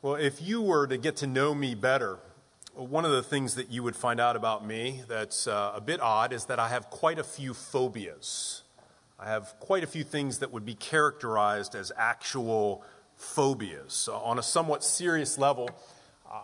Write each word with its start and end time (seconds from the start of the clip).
Well, 0.00 0.14
if 0.14 0.40
you 0.40 0.62
were 0.62 0.86
to 0.86 0.96
get 0.96 1.16
to 1.16 1.26
know 1.26 1.52
me 1.52 1.74
better, 1.74 2.20
one 2.72 3.04
of 3.04 3.10
the 3.10 3.22
things 3.22 3.56
that 3.56 3.72
you 3.72 3.82
would 3.82 3.96
find 3.96 4.20
out 4.20 4.36
about 4.36 4.64
me 4.64 5.02
that's 5.08 5.48
uh, 5.48 5.72
a 5.74 5.80
bit 5.80 6.00
odd 6.00 6.32
is 6.32 6.44
that 6.44 6.60
I 6.60 6.68
have 6.68 6.88
quite 6.88 7.18
a 7.18 7.24
few 7.24 7.52
phobias. 7.52 8.62
I 9.18 9.26
have 9.26 9.56
quite 9.58 9.82
a 9.82 9.88
few 9.88 10.04
things 10.04 10.38
that 10.38 10.52
would 10.52 10.64
be 10.64 10.76
characterized 10.76 11.74
as 11.74 11.90
actual 11.96 12.84
phobias. 13.16 13.92
So 13.92 14.14
on 14.14 14.38
a 14.38 14.42
somewhat 14.42 14.84
serious 14.84 15.36
level, 15.36 15.68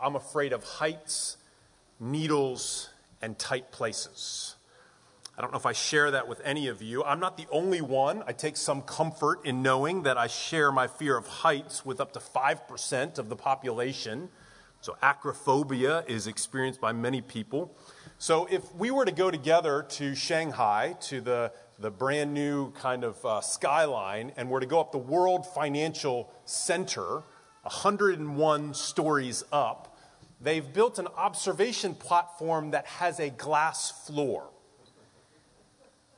I'm 0.02 0.16
afraid 0.16 0.52
of 0.52 0.64
heights, 0.64 1.36
needles, 2.00 2.90
and 3.22 3.38
tight 3.38 3.70
places. 3.70 4.53
I 5.36 5.42
don't 5.42 5.50
know 5.50 5.58
if 5.58 5.66
I 5.66 5.72
share 5.72 6.12
that 6.12 6.28
with 6.28 6.40
any 6.44 6.68
of 6.68 6.80
you. 6.80 7.02
I'm 7.02 7.18
not 7.18 7.36
the 7.36 7.46
only 7.50 7.80
one. 7.80 8.22
I 8.24 8.32
take 8.32 8.56
some 8.56 8.82
comfort 8.82 9.44
in 9.44 9.62
knowing 9.62 10.04
that 10.04 10.16
I 10.16 10.28
share 10.28 10.70
my 10.70 10.86
fear 10.86 11.16
of 11.16 11.26
heights 11.26 11.84
with 11.84 12.00
up 12.00 12.12
to 12.12 12.20
5% 12.20 13.18
of 13.18 13.28
the 13.28 13.34
population. 13.34 14.28
So, 14.80 14.96
acrophobia 15.02 16.04
is 16.06 16.28
experienced 16.28 16.80
by 16.80 16.92
many 16.92 17.20
people. 17.20 17.76
So, 18.18 18.46
if 18.48 18.72
we 18.76 18.92
were 18.92 19.04
to 19.04 19.12
go 19.12 19.28
together 19.28 19.84
to 19.90 20.14
Shanghai, 20.14 20.94
to 21.02 21.20
the, 21.20 21.52
the 21.80 21.90
brand 21.90 22.32
new 22.32 22.70
kind 22.70 23.02
of 23.02 23.24
uh, 23.24 23.40
skyline, 23.40 24.30
and 24.36 24.48
were 24.48 24.60
to 24.60 24.66
go 24.66 24.78
up 24.78 24.92
the 24.92 24.98
World 24.98 25.46
Financial 25.52 26.30
Center, 26.44 27.24
101 27.62 28.74
stories 28.74 29.42
up, 29.50 29.96
they've 30.40 30.72
built 30.72 31.00
an 31.00 31.08
observation 31.16 31.94
platform 31.96 32.70
that 32.70 32.86
has 32.86 33.18
a 33.18 33.30
glass 33.30 33.90
floor. 34.06 34.50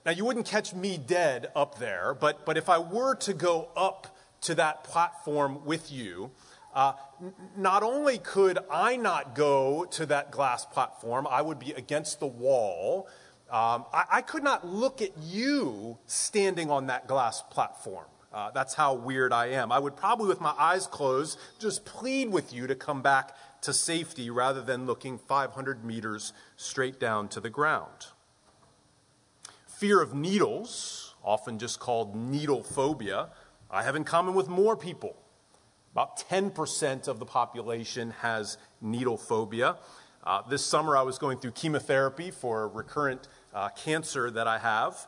Now, 0.07 0.13
you 0.13 0.25
wouldn't 0.25 0.47
catch 0.47 0.73
me 0.73 0.99
dead 0.99 1.49
up 1.57 1.81
there, 1.81 2.15
but, 2.15 2.47
but 2.47 2.57
if 2.57 2.69
I 2.69 2.79
were 2.79 3.17
to 3.17 3.35
go 3.35 3.71
up 3.77 4.17
to 4.43 4.55
that 4.55 4.85
platform 4.85 5.65
with 5.65 5.91
you, 5.91 6.31
uh, 6.73 6.93
n- 7.21 7.35
not 7.57 7.83
only 7.83 8.19
could 8.19 8.61
I 8.71 8.95
not 8.95 9.35
go 9.35 9.85
to 9.85 10.07
that 10.07 10.31
glass 10.31 10.65
platform, 10.65 11.27
I 11.29 11.43
would 11.43 11.59
be 11.59 11.73
against 11.73 12.21
the 12.21 12.27
wall. 12.29 13.09
Um, 13.51 13.85
I, 13.93 14.05
I, 14.13 14.23
could 14.23 14.45
not 14.45 14.65
look 14.65 15.03
at 15.03 15.11
you 15.21 15.99
standing 16.07 16.71
on 16.71 16.87
that 16.87 17.09
glass 17.09 17.43
platform. 17.43 18.07
Uh, 18.33 18.53
that's 18.53 18.75
how 18.75 18.95
weird 18.95 19.33
I 19.33 19.47
am. 19.47 19.73
I 19.73 19.81
would 19.81 19.97
probably, 19.97 20.29
with 20.29 20.41
my 20.41 20.55
eyes 20.57 20.87
closed, 20.87 21.37
just 21.59 21.85
plead 21.85 22.31
with 22.31 22.53
you 22.53 22.69
to 22.69 22.77
come 22.77 23.03
back 23.03 23.35
to 23.63 23.73
safety 23.73 24.31
rather 24.31 24.63
than 24.63 24.87
looking 24.87 25.19
500 25.19 25.85
meters 25.85 26.33
straight 26.57 27.01
down 27.01 27.27
to 27.31 27.41
the 27.41 27.51
ground. 27.51 28.07
Fear 29.79 30.01
of 30.01 30.15
needles, 30.15 31.15
often 31.23 31.59
just 31.59 31.81
called 31.81 32.17
needle 32.17 32.63
phobia, 32.63 33.29
I 33.71 33.83
have 33.83 33.95
in 33.95 34.05
common 34.05 34.33
with 34.33 34.49
more 34.49 34.75
people. 34.75 35.15
About 35.93 36.17
10% 36.31 37.09
of 37.09 37.19
the 37.19 37.27
population 37.27 38.13
has 38.23 38.57
needle 38.81 39.19
phobia. 39.19 39.77
Uh, 40.25 40.41
this 40.49 40.65
summer, 40.65 40.97
I 40.97 41.03
was 41.03 41.19
going 41.19 41.37
through 41.37 41.51
chemotherapy 41.51 42.31
for 42.31 42.69
recurrent 42.69 43.29
uh, 43.53 43.69
cancer 43.69 44.31
that 44.31 44.49
I 44.49 44.61
have. 44.61 45.07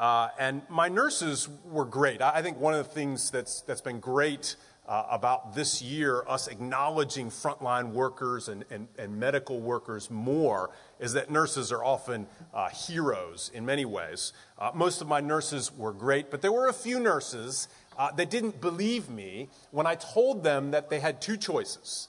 Uh, 0.00 0.30
and 0.36 0.62
my 0.68 0.88
nurses 0.88 1.48
were 1.64 1.84
great. 1.84 2.20
I, 2.20 2.38
I 2.38 2.42
think 2.42 2.58
one 2.58 2.74
of 2.74 2.88
the 2.88 2.92
things 2.92 3.30
that's, 3.30 3.60
that's 3.60 3.82
been 3.82 4.00
great 4.00 4.56
uh, 4.88 5.04
about 5.10 5.54
this 5.54 5.82
year, 5.82 6.24
us 6.26 6.48
acknowledging 6.48 7.30
frontline 7.30 7.92
workers 7.92 8.48
and, 8.48 8.64
and, 8.70 8.88
and, 8.98 9.20
medical 9.20 9.60
workers 9.60 10.10
more, 10.10 10.70
is 11.00 11.12
that 11.12 11.30
nurses 11.30 11.70
are 11.72 11.84
often 11.84 12.26
uh, 12.52 12.68
heroes 12.68 13.50
in 13.54 13.64
many 13.64 13.84
ways. 13.84 14.32
Uh, 14.58 14.70
most 14.74 15.00
of 15.00 15.08
my 15.08 15.20
nurses 15.20 15.72
were 15.76 15.92
great, 15.92 16.30
but 16.30 16.42
there 16.42 16.52
were 16.52 16.68
a 16.68 16.72
few 16.72 16.98
nurses 16.98 17.68
uh, 17.98 18.10
that 18.12 18.30
didn't 18.30 18.60
believe 18.60 19.08
me 19.08 19.48
when 19.70 19.86
I 19.86 19.94
told 19.94 20.44
them 20.44 20.70
that 20.70 20.90
they 20.90 21.00
had 21.00 21.20
two 21.20 21.36
choices. 21.36 22.08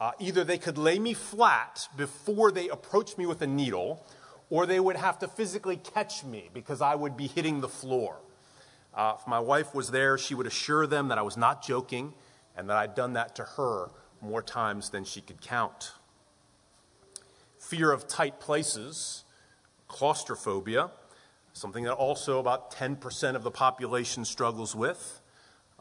Uh, 0.00 0.12
either 0.20 0.44
they 0.44 0.58
could 0.58 0.78
lay 0.78 0.98
me 0.98 1.14
flat 1.14 1.88
before 1.96 2.52
they 2.52 2.68
approached 2.68 3.18
me 3.18 3.26
with 3.26 3.42
a 3.42 3.46
needle, 3.46 4.04
or 4.50 4.64
they 4.64 4.80
would 4.80 4.96
have 4.96 5.18
to 5.18 5.28
physically 5.28 5.76
catch 5.76 6.24
me 6.24 6.48
because 6.54 6.80
I 6.80 6.94
would 6.94 7.16
be 7.16 7.26
hitting 7.26 7.60
the 7.60 7.68
floor. 7.68 8.16
Uh, 8.94 9.14
if 9.18 9.26
my 9.26 9.38
wife 9.38 9.74
was 9.74 9.90
there, 9.90 10.16
she 10.16 10.34
would 10.34 10.46
assure 10.46 10.86
them 10.86 11.08
that 11.08 11.18
I 11.18 11.22
was 11.22 11.36
not 11.36 11.62
joking 11.62 12.14
and 12.56 12.68
that 12.70 12.76
I'd 12.76 12.94
done 12.94 13.12
that 13.12 13.36
to 13.36 13.44
her 13.44 13.90
more 14.20 14.42
times 14.42 14.90
than 14.90 15.04
she 15.04 15.20
could 15.20 15.40
count. 15.40 15.92
Fear 17.68 17.92
of 17.92 18.08
tight 18.08 18.40
places, 18.40 19.24
claustrophobia, 19.88 20.90
something 21.52 21.84
that 21.84 21.92
also 21.92 22.38
about 22.38 22.72
10% 22.72 23.34
of 23.34 23.42
the 23.42 23.50
population 23.50 24.24
struggles 24.24 24.74
with. 24.74 25.20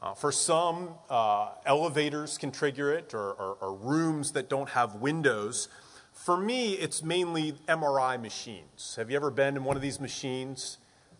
Uh, 0.01 0.13
for 0.13 0.29
some, 0.29 0.89
uh, 1.09 1.51
elevators 1.65 2.37
can 2.37 2.51
trigger 2.51 2.91
it 2.91 3.13
or, 3.13 3.31
or, 3.31 3.57
or 3.61 3.73
rooms 3.73 4.33
that 4.33 4.49
don't 4.49 4.67
have 4.67 4.95
windows. 4.95 5.69
For 6.11 6.35
me, 6.35 6.73
it's 6.73 7.03
mainly 7.03 7.53
MRI 7.69 8.21
machines. 8.21 8.95
Have 8.97 9.09
you 9.09 9.15
ever 9.15 9.31
been 9.31 9.55
in 9.55 9.63
one 9.63 9.77
of 9.77 9.81
these 9.81 10.01
machines? 10.01 10.79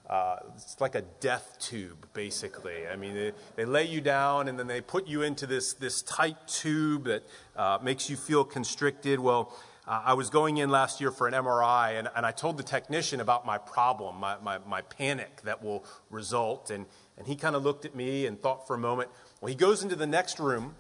Uh, 0.10 0.36
it's 0.54 0.82
like 0.82 0.96
a 0.96 1.04
death 1.22 1.56
tube, 1.62 2.08
basically. 2.14 2.90
I 2.92 2.98
mean, 2.98 3.14
they, 3.14 3.32
they, 3.56 3.64
lay 3.64 3.86
you 3.86 4.02
down 4.02 4.50
and 4.50 4.60
then 4.60 4.68
they 4.68 4.82
put 4.82 5.08
you 5.08 5.22
into 5.22 5.48
this, 5.48 5.72
this 5.72 6.02
tight 6.02 6.46
tube 6.46 7.06
that 7.06 7.24
uh, 7.56 7.78
makes 7.82 8.10
you 8.10 8.18
feel 8.18 8.44
constricted. 8.44 9.18
Well, 9.18 9.54
uh, 9.88 10.02
I 10.06 10.14
was 10.14 10.30
going 10.30 10.58
in 10.58 10.70
last 10.70 11.00
year 11.00 11.12
for 11.12 11.28
an 11.28 11.34
MRI 11.34 11.98
and, 11.98 12.10
and 12.16 12.26
I 12.26 12.32
told 12.32 12.58
the 12.58 12.64
technician 12.64 13.22
about 13.22 13.46
my 13.46 13.58
problem, 13.58 14.18
my, 14.20 14.38
my, 14.44 14.58
my 14.68 14.82
panic 14.82 15.42
that 15.44 15.64
will 15.64 15.86
result. 16.10 16.70
And, 16.70 16.86
and 17.18 17.26
he 17.26 17.36
kind 17.36 17.56
of 17.56 17.64
looked 17.64 17.86
at 17.86 17.96
me 17.96 18.26
and 18.26 18.42
thought 18.42 18.68
for 18.68 18.76
a 18.76 18.80
moment. 18.80 19.10
Well, 19.40 19.50
he 19.50 19.56
goes 19.56 19.84
into 19.84 19.96
the 19.96 20.08
next 20.08 20.40
room 20.40 20.76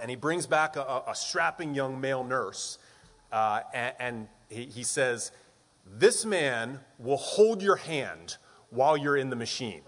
and 0.00 0.10
he 0.10 0.16
brings 0.16 0.46
back 0.46 0.76
a, 0.76 1.02
a 1.08 1.14
strapping 1.14 1.74
young 1.74 2.00
male 2.00 2.24
nurse 2.24 2.78
uh, 3.32 3.60
and, 3.72 3.94
and 3.98 4.28
he, 4.48 4.66
he 4.66 4.82
says, 4.82 5.32
This 5.86 6.24
man 6.24 6.80
will 6.98 7.16
hold 7.16 7.62
your 7.62 7.76
hand 7.76 8.36
while 8.70 8.96
you're 8.96 9.16
in 9.16 9.30
the 9.30 9.36
machine. 9.36 9.82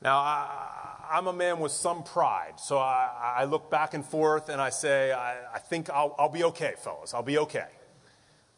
Now, 0.00 0.18
I, 0.18 0.87
am 1.12 1.26
a 1.26 1.32
man 1.32 1.58
with 1.60 1.72
some 1.72 2.02
pride, 2.02 2.54
so 2.56 2.78
I, 2.78 3.34
I, 3.38 3.44
look 3.44 3.70
back 3.70 3.94
and 3.94 4.04
forth 4.04 4.48
and 4.48 4.60
I 4.60 4.70
say, 4.70 5.12
I, 5.12 5.54
I 5.54 5.58
think 5.58 5.88
I'll, 5.90 6.14
I'll, 6.18 6.28
be 6.28 6.44
okay, 6.44 6.74
fellas. 6.78 7.14
I'll 7.14 7.22
be 7.22 7.38
okay. 7.38 7.68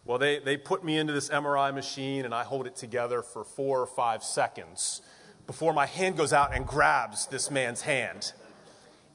Well, 0.04 0.18
they, 0.18 0.38
they 0.38 0.56
put 0.56 0.82
me 0.82 0.96
into 0.96 1.12
this 1.12 1.28
MRI 1.28 1.72
machine 1.74 2.24
and 2.24 2.34
I 2.34 2.42
hold 2.42 2.66
it 2.66 2.76
together 2.76 3.22
for 3.22 3.44
four 3.44 3.80
or 3.80 3.86
five 3.86 4.24
seconds 4.24 5.02
before 5.46 5.72
my 5.72 5.86
hand 5.86 6.16
goes 6.16 6.32
out 6.32 6.54
and 6.54 6.66
grabs 6.66 7.26
this 7.26 7.50
man's 7.50 7.82
hand. 7.82 8.32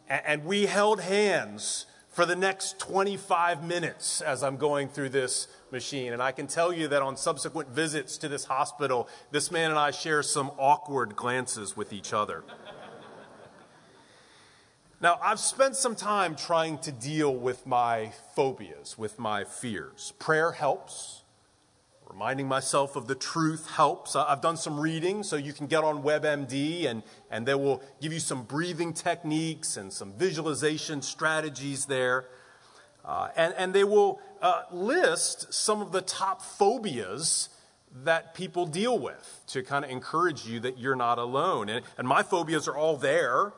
and, 0.08 0.22
and 0.26 0.46
we 0.46 0.68
held 0.68 1.02
hands 1.02 1.86
for 2.16 2.26
the 2.26 2.36
next 2.36 2.80
25 2.80 3.62
minutes 3.62 4.22
as 4.22 4.42
I'm 4.42 4.56
going 4.56 4.88
through 4.88 5.10
this 5.10 5.50
machine. 5.70 6.14
And 6.14 6.24
I 6.24 6.32
can 6.32 6.48
tell 6.48 6.72
you 6.72 6.88
that 6.88 7.02
on 7.02 7.18
subsequent 7.18 7.68
visits 7.68 8.18
to 8.20 8.30
this 8.30 8.46
hospital, 8.46 9.10
this 9.32 9.52
man 9.52 9.70
and 9.70 9.78
I 9.78 9.92
share 9.92 10.24
some 10.24 10.52
awkward 10.58 11.18
glances 11.18 11.76
with 11.76 11.92
each 11.92 12.14
other. 12.14 12.46
Now, 15.02 15.20
I've 15.22 15.42
spent 15.42 15.76
some 15.76 15.96
time 15.96 16.36
trying 16.38 16.78
to 16.80 16.92
deal 16.92 17.36
with 17.36 17.68
my 17.68 18.14
phobias, 18.34 18.98
with 18.98 19.20
my 19.20 19.44
fears. 19.44 20.14
Prayer 20.20 20.54
helps. 20.54 21.24
Reminding 22.10 22.48
myself 22.48 22.96
of 22.96 23.08
the 23.08 23.16
truth 23.16 23.70
helps. 23.72 24.16
I've 24.16 24.40
done 24.40 24.56
some 24.56 24.80
reading, 24.80 25.24
so 25.24 25.36
you 25.36 25.52
can 25.52 25.68
get 25.68 25.84
on 25.84 26.02
WebMD 26.02 26.88
and, 26.88 27.04
and 27.30 27.46
they 27.46 27.56
will 27.56 27.84
give 28.02 28.14
you 28.14 28.22
some 28.22 28.44
breathing 28.44 28.94
techniques 28.94 29.76
and 29.76 29.92
some 29.92 30.14
visualization 30.14 31.02
strategies 31.02 31.88
there. 31.88 32.28
Uh, 33.04 33.28
and, 33.36 33.54
and 33.58 33.74
they 33.74 33.84
will 33.84 34.22
uh, 34.42 34.62
list 34.72 35.54
some 35.54 35.82
of 35.82 35.92
the 35.92 36.02
top 36.02 36.42
phobias 36.42 37.50
that 38.04 38.34
people 38.34 38.66
deal 38.66 38.98
with 38.98 39.42
to 39.48 39.62
kind 39.62 39.84
of 39.84 39.92
encourage 39.92 40.46
you 40.46 40.62
that 40.62 40.78
you're 40.78 40.96
not 40.96 41.18
alone. 41.20 41.68
And, 41.68 41.84
and 41.98 42.08
my 42.08 42.24
phobias 42.24 42.68
are 42.70 42.78
all 42.78 42.96
there, 42.96 43.52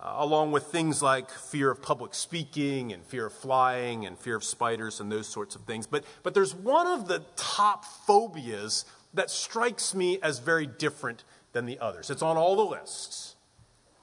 uh, 0.00 0.14
along 0.18 0.52
with 0.52 0.64
things 0.64 1.02
like 1.02 1.30
fear 1.30 1.70
of 1.70 1.82
public 1.82 2.14
speaking 2.14 2.92
and 2.92 3.04
fear 3.04 3.26
of 3.26 3.32
flying 3.32 4.06
and 4.06 4.18
fear 4.18 4.36
of 4.36 4.44
spiders 4.44 5.00
and 5.00 5.10
those 5.10 5.26
sorts 5.26 5.54
of 5.54 5.62
things. 5.62 5.86
But, 5.86 6.04
but 6.22 6.34
there's 6.34 6.54
one 6.54 6.86
of 6.86 7.08
the 7.08 7.22
top 7.36 7.84
phobias 7.84 8.84
that 9.14 9.30
strikes 9.30 9.94
me 9.94 10.18
as 10.22 10.38
very 10.38 10.66
different 10.66 11.24
than 11.52 11.66
the 11.66 11.78
others. 11.78 12.10
It's 12.10 12.22
on 12.22 12.36
all 12.36 12.56
the 12.56 12.64
lists, 12.64 13.36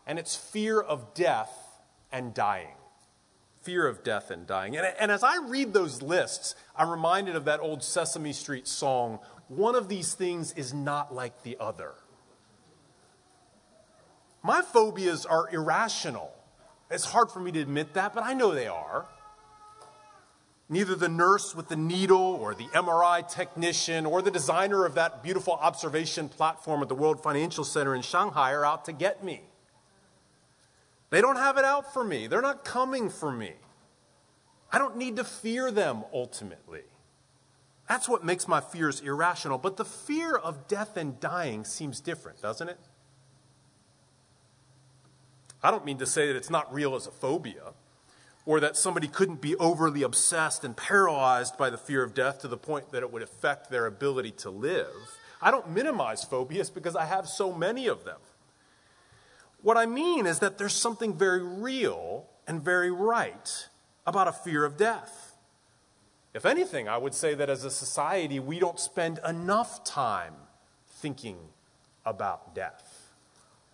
and 0.07 0.17
it's 0.17 0.35
fear 0.35 0.81
of 0.81 1.13
death 1.13 1.81
and 2.11 2.33
dying 2.33 2.75
fear 3.61 3.87
of 3.87 4.03
death 4.03 4.29
and 4.29 4.45
dying. 4.45 4.75
And, 4.75 4.85
and 4.99 5.09
as 5.09 5.23
I 5.23 5.37
read 5.37 5.71
those 5.71 6.01
lists, 6.01 6.53
I'm 6.75 6.89
reminded 6.89 7.37
of 7.37 7.45
that 7.45 7.61
old 7.61 7.81
Sesame 7.81 8.33
Street 8.33 8.67
song 8.67 9.19
one 9.47 9.75
of 9.75 9.89
these 9.89 10.13
things 10.13 10.51
is 10.53 10.73
not 10.73 11.13
like 11.13 11.43
the 11.43 11.57
other. 11.59 11.93
My 14.43 14.61
phobias 14.61 15.25
are 15.25 15.49
irrational. 15.51 16.31
It's 16.91 17.05
hard 17.05 17.31
for 17.31 17.39
me 17.39 17.51
to 17.53 17.61
admit 17.61 17.93
that, 17.93 18.13
but 18.13 18.23
I 18.25 18.33
know 18.33 18.53
they 18.53 18.67
are. 18.67 19.07
Neither 20.69 20.95
the 20.95 21.09
nurse 21.09 21.55
with 21.55 21.69
the 21.69 21.75
needle, 21.75 22.17
or 22.17 22.53
the 22.53 22.65
MRI 22.65 23.27
technician, 23.27 24.05
or 24.05 24.21
the 24.21 24.31
designer 24.31 24.85
of 24.85 24.95
that 24.95 25.23
beautiful 25.23 25.53
observation 25.53 26.29
platform 26.29 26.81
at 26.81 26.89
the 26.89 26.95
World 26.95 27.21
Financial 27.23 27.63
Center 27.63 27.95
in 27.95 28.01
Shanghai 28.01 28.51
are 28.51 28.65
out 28.65 28.85
to 28.85 28.91
get 28.91 29.23
me. 29.23 29.43
They 31.09 31.21
don't 31.21 31.35
have 31.35 31.57
it 31.57 31.65
out 31.65 31.93
for 31.93 32.03
me. 32.03 32.27
They're 32.27 32.41
not 32.41 32.65
coming 32.65 33.09
for 33.09 33.31
me. 33.31 33.53
I 34.71 34.77
don't 34.77 34.97
need 34.97 35.17
to 35.17 35.23
fear 35.23 35.69
them 35.69 36.03
ultimately. 36.11 36.81
That's 37.87 38.09
what 38.09 38.25
makes 38.25 38.47
my 38.47 38.59
fears 38.59 38.99
irrational. 38.99 39.59
But 39.59 39.77
the 39.77 39.85
fear 39.85 40.35
of 40.35 40.67
death 40.67 40.97
and 40.97 41.19
dying 41.19 41.65
seems 41.65 41.99
different, 41.99 42.41
doesn't 42.41 42.67
it? 42.67 42.79
I 45.63 45.71
don't 45.71 45.85
mean 45.85 45.97
to 45.99 46.05
say 46.05 46.27
that 46.27 46.35
it's 46.35 46.49
not 46.49 46.71
real 46.73 46.95
as 46.95 47.07
a 47.07 47.11
phobia 47.11 47.73
or 48.45 48.59
that 48.59 48.75
somebody 48.75 49.07
couldn't 49.07 49.39
be 49.41 49.55
overly 49.55 50.03
obsessed 50.03 50.65
and 50.65 50.75
paralyzed 50.75 51.57
by 51.57 51.69
the 51.69 51.77
fear 51.77 52.03
of 52.03 52.13
death 52.13 52.39
to 52.41 52.47
the 52.49 52.57
point 52.57 52.91
that 52.91 53.01
it 53.01 53.11
would 53.11 53.21
affect 53.21 53.69
their 53.69 53.85
ability 53.85 54.31
to 54.31 54.49
live. 54.49 54.93
I 55.41 55.51
don't 55.51 55.69
minimize 55.69 56.23
phobias 56.25 56.69
because 56.69 56.95
I 56.95 57.05
have 57.05 57.27
so 57.27 57.53
many 57.53 57.87
of 57.87 58.03
them. 58.03 58.19
What 59.61 59.77
I 59.77 59.85
mean 59.85 60.25
is 60.25 60.39
that 60.39 60.57
there's 60.57 60.75
something 60.75 61.13
very 61.13 61.41
real 61.41 62.25
and 62.45 62.61
very 62.61 62.91
right 62.91 63.67
about 64.05 64.27
a 64.27 64.33
fear 64.33 64.65
of 64.65 64.75
death. 64.75 65.37
If 66.33 66.45
anything, 66.45 66.89
I 66.89 66.97
would 66.97 67.13
say 67.13 67.33
that 67.35 67.49
as 67.49 67.63
a 67.63 67.71
society, 67.71 68.39
we 68.39 68.59
don't 68.59 68.79
spend 68.79 69.19
enough 69.25 69.85
time 69.85 70.33
thinking 70.87 71.37
about 72.05 72.53
death. 72.53 73.13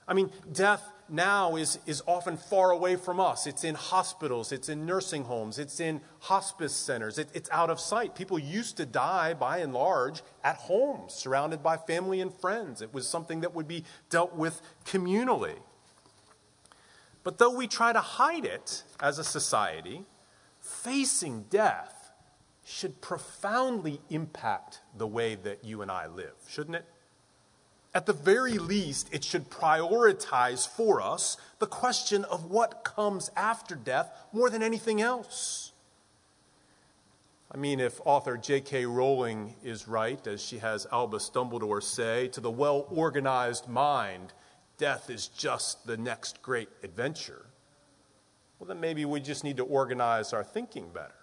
I 0.08 0.14
mean, 0.14 0.30
death 0.52 0.84
now 1.12 1.56
is, 1.56 1.80
is 1.86 2.02
often 2.08 2.38
far 2.38 2.72
away 2.72 2.96
from 2.96 3.20
us. 3.20 3.48
It's 3.48 3.64
in 3.64 3.76
hospitals, 3.76 4.52
it's 4.52 4.70
in 4.70 4.86
nursing 4.86 5.24
homes, 5.24 5.60
it's 5.60 5.80
in 5.80 6.02
hospice 6.20 6.76
centers, 6.76 7.18
it, 7.18 7.30
it's 7.34 7.50
out 7.52 7.70
of 7.70 7.80
sight. 7.80 8.16
People 8.16 8.40
used 8.40 8.78
to 8.78 8.86
die, 8.86 9.34
by 9.34 9.60
and 9.60 9.74
large, 9.74 10.22
at 10.44 10.56
home, 10.58 11.06
surrounded 11.08 11.62
by 11.64 11.78
family 11.78 12.22
and 12.22 12.34
friends. 12.34 12.82
It 12.82 12.94
was 12.94 13.08
something 13.08 13.42
that 13.42 13.56
would 13.56 13.68
be 13.68 13.84
dealt 14.10 14.36
with 14.36 14.62
communally. 14.86 15.56
But 17.24 17.38
though 17.38 17.54
we 17.56 17.68
try 17.68 17.94
to 17.94 18.00
hide 18.00 18.46
it 18.46 18.84
as 19.00 19.20
a 19.20 19.24
society, 19.24 20.06
facing 20.60 21.44
death 21.50 22.12
should 22.64 23.02
profoundly 23.02 24.00
impact 24.10 24.82
the 24.98 25.08
way 25.08 25.36
that 25.36 25.64
you 25.66 25.82
and 25.82 25.92
I 25.92 26.08
live, 26.08 26.36
shouldn't 26.48 26.76
it? 26.76 26.86
At 27.94 28.06
the 28.06 28.14
very 28.14 28.60
least, 28.60 29.10
it 29.12 29.24
should 29.24 29.50
prioritize 29.50 30.68
for 30.68 31.02
us 31.02 31.38
the 31.58 31.66
question 31.66 32.24
of 32.26 32.46
what 32.46 32.84
comes 32.84 33.32
after 33.36 33.76
death 33.76 34.12
more 34.32 34.50
than 34.50 34.62
anything 34.62 35.02
else. 35.02 35.72
I 37.52 37.58
mean, 37.58 37.80
if 37.80 38.00
author 38.06 38.38
J.K. 38.38 38.86
Rowling 38.86 39.56
is 39.64 39.88
right, 39.88 40.26
as 40.28 40.40
she 40.40 40.60
has 40.60 40.86
Albus 40.92 41.32
Dumbledore 41.32 41.82
say, 41.82 42.28
to 42.28 42.42
the 42.42 42.52
well 42.52 42.86
organized 42.92 43.68
mind, 43.68 44.34
death 44.78 45.10
is 45.10 45.28
just 45.28 45.88
the 45.88 45.98
next 45.98 46.44
great 46.44 46.70
adventure, 46.84 47.48
well, 48.60 48.68
then 48.68 48.80
maybe 48.80 49.04
we 49.06 49.20
just 49.20 49.44
need 49.44 49.58
to 49.58 49.64
organize 49.64 50.32
our 50.32 50.44
thinking 50.44 50.90
better. 50.94 51.19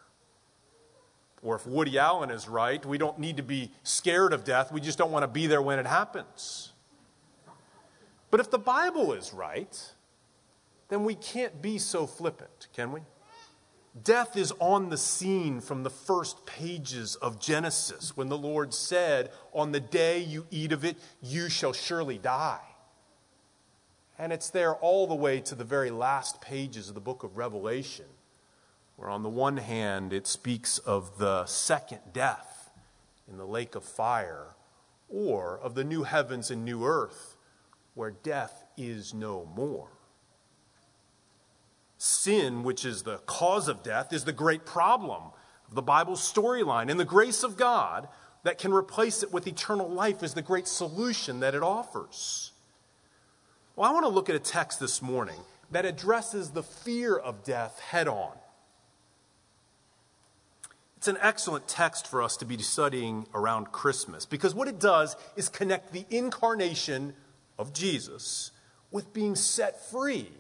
Or 1.46 1.54
if 1.54 1.64
Woody 1.64 1.96
Allen 1.96 2.32
is 2.32 2.48
right, 2.48 2.84
we 2.84 2.98
don't 2.98 3.20
need 3.20 3.36
to 3.36 3.42
be 3.44 3.70
scared 3.84 4.32
of 4.32 4.42
death, 4.42 4.72
we 4.72 4.80
just 4.80 4.98
don't 4.98 5.12
want 5.12 5.22
to 5.22 5.28
be 5.28 5.46
there 5.46 5.62
when 5.62 5.78
it 5.78 5.86
happens. 5.86 6.72
But 8.32 8.40
if 8.40 8.50
the 8.50 8.58
Bible 8.58 9.12
is 9.12 9.32
right, 9.32 9.92
then 10.88 11.04
we 11.04 11.14
can't 11.14 11.62
be 11.62 11.78
so 11.78 12.04
flippant, 12.04 12.66
can 12.74 12.90
we? 12.90 13.02
Death 14.02 14.36
is 14.36 14.52
on 14.58 14.88
the 14.88 14.96
scene 14.96 15.60
from 15.60 15.84
the 15.84 15.90
first 15.90 16.44
pages 16.46 17.14
of 17.14 17.38
Genesis 17.38 18.16
when 18.16 18.28
the 18.28 18.36
Lord 18.36 18.74
said, 18.74 19.30
On 19.52 19.70
the 19.70 19.78
day 19.78 20.18
you 20.18 20.48
eat 20.50 20.72
of 20.72 20.84
it, 20.84 20.96
you 21.22 21.48
shall 21.48 21.72
surely 21.72 22.18
die. 22.18 22.58
And 24.18 24.32
it's 24.32 24.50
there 24.50 24.74
all 24.74 25.06
the 25.06 25.14
way 25.14 25.38
to 25.42 25.54
the 25.54 25.62
very 25.62 25.92
last 25.92 26.40
pages 26.40 26.88
of 26.88 26.96
the 26.96 27.00
book 27.00 27.22
of 27.22 27.36
Revelation, 27.36 28.06
where 28.96 29.08
on 29.08 29.22
the 29.22 29.28
one 29.28 29.58
hand 29.58 30.12
it 30.12 30.26
speaks 30.26 30.78
of 30.78 31.18
the 31.18 31.46
second 31.46 32.00
death 32.12 32.70
in 33.30 33.38
the 33.38 33.46
lake 33.46 33.74
of 33.74 33.84
fire, 33.84 34.54
or 35.08 35.58
of 35.58 35.74
the 35.74 35.84
new 35.84 36.04
heavens 36.04 36.50
and 36.50 36.64
new 36.64 36.84
earth, 36.84 37.36
where 37.94 38.10
death 38.10 38.64
is 38.76 39.14
no 39.14 39.48
more. 39.56 39.88
Sin, 41.98 42.62
which 42.62 42.84
is 42.84 43.02
the 43.02 43.18
cause 43.18 43.68
of 43.68 43.82
death, 43.82 44.12
is 44.12 44.24
the 44.24 44.32
great 44.32 44.66
problem 44.66 45.22
of 45.68 45.74
the 45.74 45.82
Bible's 45.82 46.20
storyline. 46.20 46.90
And 46.90 47.00
the 47.00 47.04
grace 47.04 47.42
of 47.42 47.56
God 47.56 48.08
that 48.42 48.58
can 48.58 48.72
replace 48.72 49.22
it 49.22 49.32
with 49.32 49.46
eternal 49.46 49.88
life 49.88 50.22
is 50.22 50.34
the 50.34 50.42
great 50.42 50.68
solution 50.68 51.40
that 51.40 51.54
it 51.54 51.62
offers. 51.62 52.52
Well, 53.74 53.90
I 53.90 53.92
want 53.92 54.04
to 54.04 54.10
look 54.10 54.28
at 54.28 54.36
a 54.36 54.40
text 54.40 54.78
this 54.78 55.02
morning 55.02 55.40
that 55.70 55.84
addresses 55.84 56.50
the 56.50 56.62
fear 56.62 57.16
of 57.16 57.44
death 57.44 57.80
head 57.80 58.08
on. 58.08 58.32
It's 60.96 61.08
an 61.08 61.18
excellent 61.20 61.68
text 61.68 62.06
for 62.06 62.22
us 62.22 62.36
to 62.38 62.44
be 62.44 62.56
studying 62.58 63.26
around 63.34 63.70
Christmas 63.70 64.24
because 64.24 64.54
what 64.54 64.68
it 64.68 64.80
does 64.80 65.16
is 65.36 65.48
connect 65.48 65.92
the 65.92 66.06
incarnation 66.10 67.14
of 67.58 67.72
Jesus 67.72 68.50
with 68.90 69.12
being 69.12 69.34
set 69.34 69.90
free 69.90 70.30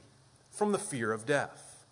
from 0.50 0.72
the 0.72 0.78
fear 0.78 1.12
of 1.12 1.26
death. 1.26 1.84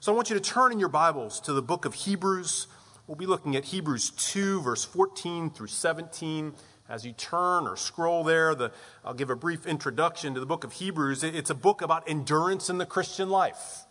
So 0.00 0.12
I 0.12 0.14
want 0.14 0.30
you 0.30 0.38
to 0.38 0.40
turn 0.40 0.70
in 0.70 0.78
your 0.78 0.88
Bibles 0.88 1.40
to 1.40 1.52
the 1.52 1.62
book 1.62 1.84
of 1.84 1.94
Hebrews. 1.94 2.68
We'll 3.08 3.16
be 3.16 3.26
looking 3.26 3.56
at 3.56 3.66
Hebrews 3.66 4.10
2, 4.10 4.60
verse 4.60 4.84
14 4.84 5.50
through 5.50 5.66
17. 5.66 6.52
As 6.88 7.04
you 7.04 7.12
turn 7.12 7.66
or 7.66 7.76
scroll 7.76 8.22
there, 8.22 8.54
the, 8.54 8.70
I'll 9.04 9.14
give 9.14 9.28
a 9.28 9.36
brief 9.36 9.66
introduction 9.66 10.34
to 10.34 10.40
the 10.40 10.46
book 10.46 10.62
of 10.62 10.74
Hebrews. 10.74 11.24
It's 11.24 11.50
a 11.50 11.54
book 11.54 11.82
about 11.82 12.08
endurance 12.08 12.70
in 12.70 12.78
the 12.78 12.86
Christian 12.86 13.28
life. 13.28 13.84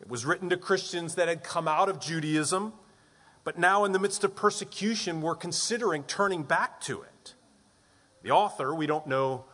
It 0.00 0.08
was 0.08 0.26
written 0.26 0.50
to 0.50 0.56
Christians 0.56 1.14
that 1.14 1.28
had 1.28 1.44
come 1.44 1.68
out 1.68 1.88
of 1.88 2.00
Judaism, 2.00 2.72
but 3.44 3.58
now 3.58 3.84
in 3.84 3.92
the 3.92 3.98
midst 3.98 4.24
of 4.24 4.36
persecution 4.36 5.20
we're 5.22 5.34
considering 5.34 6.04
turning 6.04 6.42
back 6.42 6.80
to 6.82 7.02
it. 7.02 7.34
The 8.22 8.30
author, 8.30 8.74
we 8.74 8.86
don't 8.86 9.06
know 9.06 9.44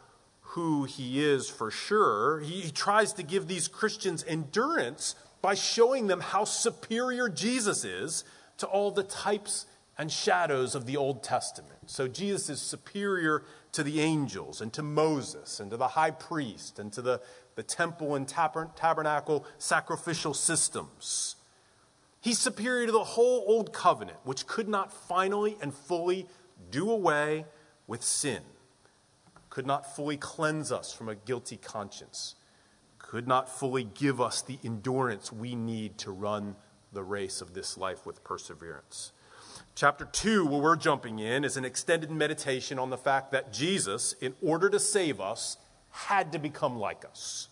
who 0.41 0.85
he 0.85 1.25
is 1.25 1.49
for 1.49 1.71
sure, 1.71 2.41
he, 2.41 2.63
he 2.63 2.71
tries 2.71 3.13
to 3.15 3.23
give 3.23 3.49
these 3.49 3.69
Christians 3.69 4.25
endurance 4.27 5.15
by 5.41 5.55
showing 5.55 6.07
them 6.07 6.21
how 6.21 6.45
superior 6.45 7.29
Jesus 7.29 7.85
is 7.85 8.25
to 8.59 8.67
all 8.67 8.91
the 8.91 9.05
types 9.05 9.67
and 9.97 10.11
shadows 10.11 10.75
of 10.75 10.87
the 10.87 10.97
Old 10.97 11.23
Testament. 11.23 11.79
So 11.87 12.07
Jesus 12.07 12.49
is 12.49 12.61
superior 12.61 13.43
to 13.73 13.83
the 13.83 14.01
angels 14.01 14.61
and 14.61 14.73
to 14.73 14.83
Moses 14.83 15.61
and 15.61 15.71
to 15.71 15.77
the 15.77 15.89
high 15.89 16.13
priest 16.13 16.79
and 16.79 16.93
to 16.93 17.03
the, 17.03 17.21
the 17.57 17.63
temple 17.63 18.15
and 18.15 18.27
tabernacle 18.27 19.45
sacrificial 19.59 20.35
systems. 20.35 21.37
He's 22.21 22.39
superior 22.39 22.87
to 22.87 22.93
the 22.93 23.05
whole 23.05 23.45
Old 23.47 23.73
Covenant, 23.73 24.19
which 24.25 24.47
could 24.47 24.69
not 24.69 24.93
finally 24.93 25.57
and 25.61 25.73
fully 25.73 26.27
do 26.71 26.91
away 26.91 27.47
with 27.87 28.03
sin, 28.03 28.43
could 29.51 29.67
not 29.67 29.95
fully 29.95 30.17
cleanse 30.17 30.73
us 30.73 30.93
from 30.93 31.09
a 31.09 31.15
guilty 31.15 31.57
conscience, 31.57 32.35
could 32.99 33.29
not 33.29 33.49
fully 33.49 33.85
give 33.85 34.21
us 34.21 34.43
the 34.43 34.59
endurance 34.65 35.33
we 35.33 35.55
need 35.55 35.97
to 35.99 36.11
run 36.11 36.57
the 36.93 37.03
race 37.03 37.41
of 37.41 37.55
this 37.55 37.79
life 37.79 38.05
with 38.05 38.25
perseverance. 38.25 39.13
Chapter 39.75 40.05
2, 40.05 40.45
where 40.47 40.61
we're 40.61 40.77
jumping 40.77 41.21
in, 41.21 41.45
is 41.45 41.57
an 41.57 41.65
extended 41.65 42.11
meditation 42.11 42.79
on 42.79 42.91
the 42.91 42.99
fact 42.99 43.31
that 43.31 43.53
Jesus, 43.53 44.15
in 44.21 44.35
order 44.43 44.69
to 44.69 44.81
save 44.81 45.21
us, 45.21 45.57
had 45.91 46.33
to 46.33 46.39
become 46.39 46.77
like 46.77 47.05
us. 47.05 47.49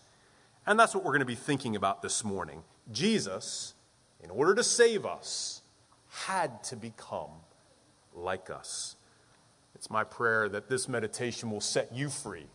And 0.65 0.77
that's 0.77 0.93
what 0.93 1.05
we're 1.05 1.11
going 1.11 1.19
to 1.19 1.25
be 1.25 1.35
thinking 1.35 1.75
about 1.75 2.01
this 2.01 2.23
morning. 2.23 2.63
Jesus, 2.91 3.73
in 4.23 4.29
order 4.29 4.55
to 4.55 4.63
save 4.63 5.05
us, 5.05 5.61
had 6.09 6.63
to 6.65 6.75
become 6.75 7.31
like 8.13 8.49
us. 8.49 8.95
It's 9.75 9.89
my 9.89 10.03
prayer 10.03 10.49
that 10.49 10.69
this 10.69 10.87
meditation 10.87 11.51
will 11.51 11.61
set 11.61 11.93
you 11.93 12.09
free 12.09 12.47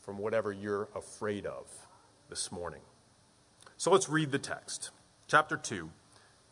from 0.00 0.18
whatever 0.18 0.52
you're 0.52 0.88
afraid 0.94 1.46
of 1.46 1.66
this 2.28 2.52
morning. 2.52 2.80
So 3.76 3.90
let's 3.90 4.08
read 4.08 4.30
the 4.30 4.38
text. 4.38 4.90
Chapter 5.26 5.56
2, 5.56 5.90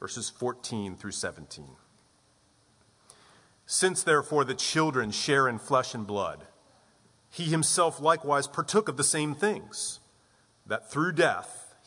verses 0.00 0.30
14 0.30 0.96
through 0.96 1.12
17. 1.12 1.66
Since 3.66 4.02
therefore 4.02 4.44
the 4.44 4.54
children 4.54 5.12
share 5.12 5.46
in 5.46 5.60
flesh 5.60 5.94
and 5.94 6.04
blood, 6.06 6.46
he 7.30 7.44
himself 7.44 8.00
likewise 8.00 8.48
partook 8.48 8.88
of 8.88 8.96
the 8.96 9.04
same 9.04 9.34
things, 9.34 10.00
that 10.66 10.90
through 10.90 11.12
death 11.12 11.59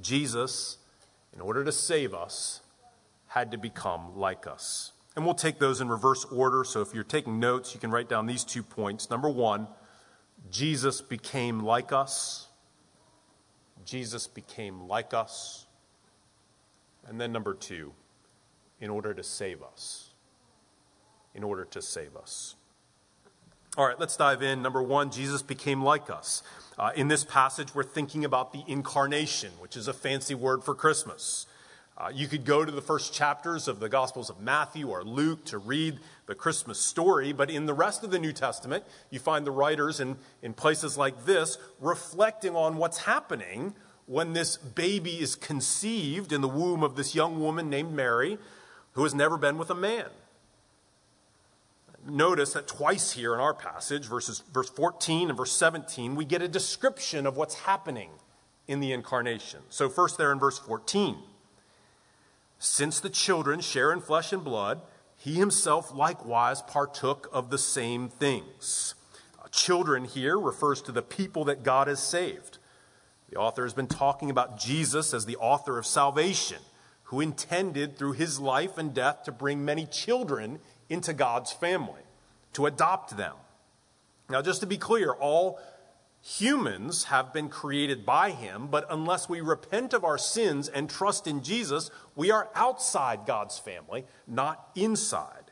Jesus, 0.00 0.78
in 1.32 1.40
order 1.40 1.64
to 1.64 1.72
save 1.72 2.14
us, 2.14 2.60
had 3.28 3.50
to 3.50 3.58
become 3.58 4.16
like 4.16 4.46
us. 4.46 4.92
And 5.16 5.24
we'll 5.24 5.34
take 5.34 5.58
those 5.58 5.80
in 5.80 5.88
reverse 5.88 6.24
order. 6.24 6.64
So 6.64 6.80
if 6.80 6.94
you're 6.94 7.04
taking 7.04 7.38
notes, 7.38 7.74
you 7.74 7.80
can 7.80 7.90
write 7.90 8.08
down 8.08 8.26
these 8.26 8.44
two 8.44 8.62
points. 8.62 9.10
Number 9.10 9.28
one, 9.28 9.68
Jesus 10.50 11.00
became 11.00 11.60
like 11.60 11.92
us. 11.92 12.48
Jesus 13.84 14.26
became 14.26 14.88
like 14.88 15.14
us. 15.14 15.66
And 17.06 17.20
then 17.20 17.32
number 17.32 17.54
two, 17.54 17.92
in 18.80 18.90
order 18.90 19.14
to 19.14 19.22
save 19.22 19.62
us. 19.62 20.10
In 21.34 21.44
order 21.44 21.64
to 21.66 21.82
save 21.82 22.16
us. 22.16 22.56
All 23.76 23.86
right, 23.86 23.98
let's 23.98 24.16
dive 24.16 24.42
in. 24.42 24.62
Number 24.62 24.82
one, 24.82 25.10
Jesus 25.10 25.42
became 25.42 25.82
like 25.82 26.08
us. 26.08 26.42
Uh, 26.76 26.90
in 26.96 27.06
this 27.06 27.22
passage, 27.22 27.72
we're 27.74 27.84
thinking 27.84 28.24
about 28.24 28.52
the 28.52 28.64
incarnation, 28.66 29.52
which 29.60 29.76
is 29.76 29.86
a 29.86 29.92
fancy 29.92 30.34
word 30.34 30.64
for 30.64 30.74
Christmas. 30.74 31.46
Uh, 31.96 32.10
you 32.12 32.26
could 32.26 32.44
go 32.44 32.64
to 32.64 32.72
the 32.72 32.82
first 32.82 33.14
chapters 33.14 33.68
of 33.68 33.78
the 33.78 33.88
Gospels 33.88 34.28
of 34.28 34.40
Matthew 34.40 34.88
or 34.88 35.04
Luke 35.04 35.44
to 35.44 35.58
read 35.58 36.00
the 36.26 36.34
Christmas 36.34 36.80
story, 36.80 37.32
but 37.32 37.48
in 37.48 37.66
the 37.66 37.74
rest 37.74 38.02
of 38.02 38.10
the 38.10 38.18
New 38.18 38.32
Testament, 38.32 38.82
you 39.10 39.20
find 39.20 39.46
the 39.46 39.52
writers 39.52 40.00
in, 40.00 40.16
in 40.42 40.52
places 40.52 40.98
like 40.98 41.24
this 41.24 41.58
reflecting 41.80 42.56
on 42.56 42.76
what's 42.76 42.98
happening 42.98 43.74
when 44.06 44.32
this 44.32 44.56
baby 44.56 45.20
is 45.20 45.36
conceived 45.36 46.32
in 46.32 46.40
the 46.40 46.48
womb 46.48 46.82
of 46.82 46.96
this 46.96 47.14
young 47.14 47.38
woman 47.38 47.70
named 47.70 47.92
Mary 47.92 48.38
who 48.92 49.04
has 49.04 49.14
never 49.14 49.36
been 49.36 49.58
with 49.58 49.70
a 49.70 49.74
man. 49.74 50.06
Notice 52.06 52.52
that 52.52 52.68
twice 52.68 53.12
here 53.12 53.34
in 53.34 53.40
our 53.40 53.54
passage, 53.54 54.04
verses, 54.04 54.42
verse 54.52 54.68
14 54.68 55.30
and 55.30 55.36
verse 55.36 55.52
17, 55.52 56.14
we 56.14 56.24
get 56.24 56.42
a 56.42 56.48
description 56.48 57.26
of 57.26 57.36
what's 57.36 57.54
happening 57.54 58.10
in 58.68 58.80
the 58.80 58.92
incarnation. 58.92 59.60
So, 59.70 59.88
first, 59.88 60.18
there 60.18 60.32
in 60.32 60.38
verse 60.38 60.58
14. 60.58 61.16
Since 62.58 63.00
the 63.00 63.10
children 63.10 63.60
share 63.60 63.92
in 63.92 64.00
flesh 64.00 64.32
and 64.32 64.44
blood, 64.44 64.80
he 65.16 65.34
himself 65.34 65.94
likewise 65.94 66.62
partook 66.62 67.28
of 67.32 67.50
the 67.50 67.58
same 67.58 68.08
things. 68.08 68.94
Uh, 69.42 69.48
children 69.48 70.04
here 70.04 70.38
refers 70.38 70.82
to 70.82 70.92
the 70.92 71.02
people 71.02 71.44
that 71.44 71.62
God 71.62 71.88
has 71.88 72.00
saved. 72.00 72.58
The 73.30 73.36
author 73.36 73.62
has 73.62 73.74
been 73.74 73.86
talking 73.86 74.30
about 74.30 74.58
Jesus 74.58 75.14
as 75.14 75.24
the 75.24 75.36
author 75.36 75.78
of 75.78 75.86
salvation, 75.86 76.58
who 77.04 77.20
intended 77.20 77.96
through 77.96 78.12
his 78.12 78.38
life 78.38 78.76
and 78.76 78.92
death 78.92 79.24
to 79.24 79.32
bring 79.32 79.64
many 79.64 79.86
children 79.86 80.60
into 80.88 81.12
God's 81.12 81.52
family, 81.52 82.02
to 82.54 82.66
adopt 82.66 83.16
them. 83.16 83.34
Now, 84.28 84.42
just 84.42 84.60
to 84.60 84.66
be 84.66 84.78
clear, 84.78 85.12
all 85.12 85.58
humans 86.22 87.04
have 87.04 87.32
been 87.34 87.50
created 87.50 88.06
by 88.06 88.30
him, 88.30 88.66
but 88.68 88.86
unless 88.88 89.28
we 89.28 89.40
repent 89.42 89.92
of 89.92 90.04
our 90.04 90.16
sins 90.16 90.68
and 90.68 90.88
trust 90.88 91.26
in 91.26 91.42
Jesus, 91.42 91.90
we 92.16 92.30
are 92.30 92.48
outside 92.54 93.26
God's 93.26 93.58
family, 93.58 94.04
not 94.26 94.70
inside. 94.74 95.50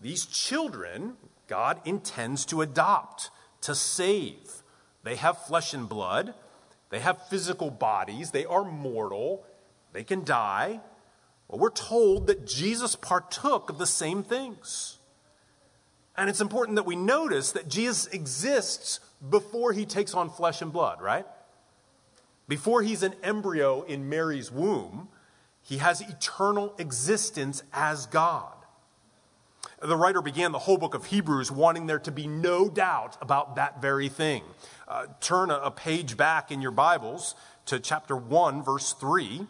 These 0.00 0.26
children, 0.26 1.14
God 1.46 1.80
intends 1.86 2.44
to 2.46 2.60
adopt, 2.60 3.30
to 3.62 3.74
save. 3.74 4.62
They 5.04 5.16
have 5.16 5.46
flesh 5.46 5.72
and 5.72 5.88
blood, 5.88 6.34
they 6.90 7.00
have 7.00 7.26
physical 7.28 7.70
bodies, 7.70 8.30
they 8.30 8.44
are 8.44 8.64
mortal, 8.64 9.44
they 9.92 10.04
can 10.04 10.22
die. 10.22 10.80
Well, 11.48 11.58
we're 11.58 11.70
told 11.70 12.26
that 12.26 12.46
Jesus 12.46 12.94
partook 12.94 13.70
of 13.70 13.78
the 13.78 13.86
same 13.86 14.22
things. 14.22 14.98
And 16.16 16.28
it's 16.28 16.40
important 16.40 16.76
that 16.76 16.86
we 16.86 16.96
notice 16.96 17.52
that 17.52 17.68
Jesus 17.68 18.06
exists 18.08 19.00
before 19.30 19.72
he 19.72 19.86
takes 19.86 20.14
on 20.14 20.30
flesh 20.30 20.60
and 20.60 20.72
blood, 20.72 21.00
right? 21.00 21.26
Before 22.48 22.82
he's 22.82 23.02
an 23.02 23.14
embryo 23.22 23.82
in 23.82 24.08
Mary's 24.08 24.50
womb, 24.50 25.08
he 25.62 25.78
has 25.78 26.00
eternal 26.00 26.74
existence 26.78 27.62
as 27.72 28.06
God. 28.06 28.52
The 29.80 29.96
writer 29.96 30.22
began 30.22 30.50
the 30.50 30.58
whole 30.58 30.78
book 30.78 30.94
of 30.94 31.06
Hebrews 31.06 31.52
wanting 31.52 31.86
there 31.86 32.00
to 32.00 32.10
be 32.10 32.26
no 32.26 32.68
doubt 32.68 33.16
about 33.20 33.56
that 33.56 33.80
very 33.80 34.08
thing. 34.08 34.42
Uh, 34.88 35.06
turn 35.20 35.50
a, 35.50 35.58
a 35.58 35.70
page 35.70 36.16
back 36.16 36.50
in 36.50 36.60
your 36.60 36.72
Bibles 36.72 37.36
to 37.66 37.78
chapter 37.78 38.16
1, 38.16 38.62
verse 38.64 38.92
3. 38.94 39.46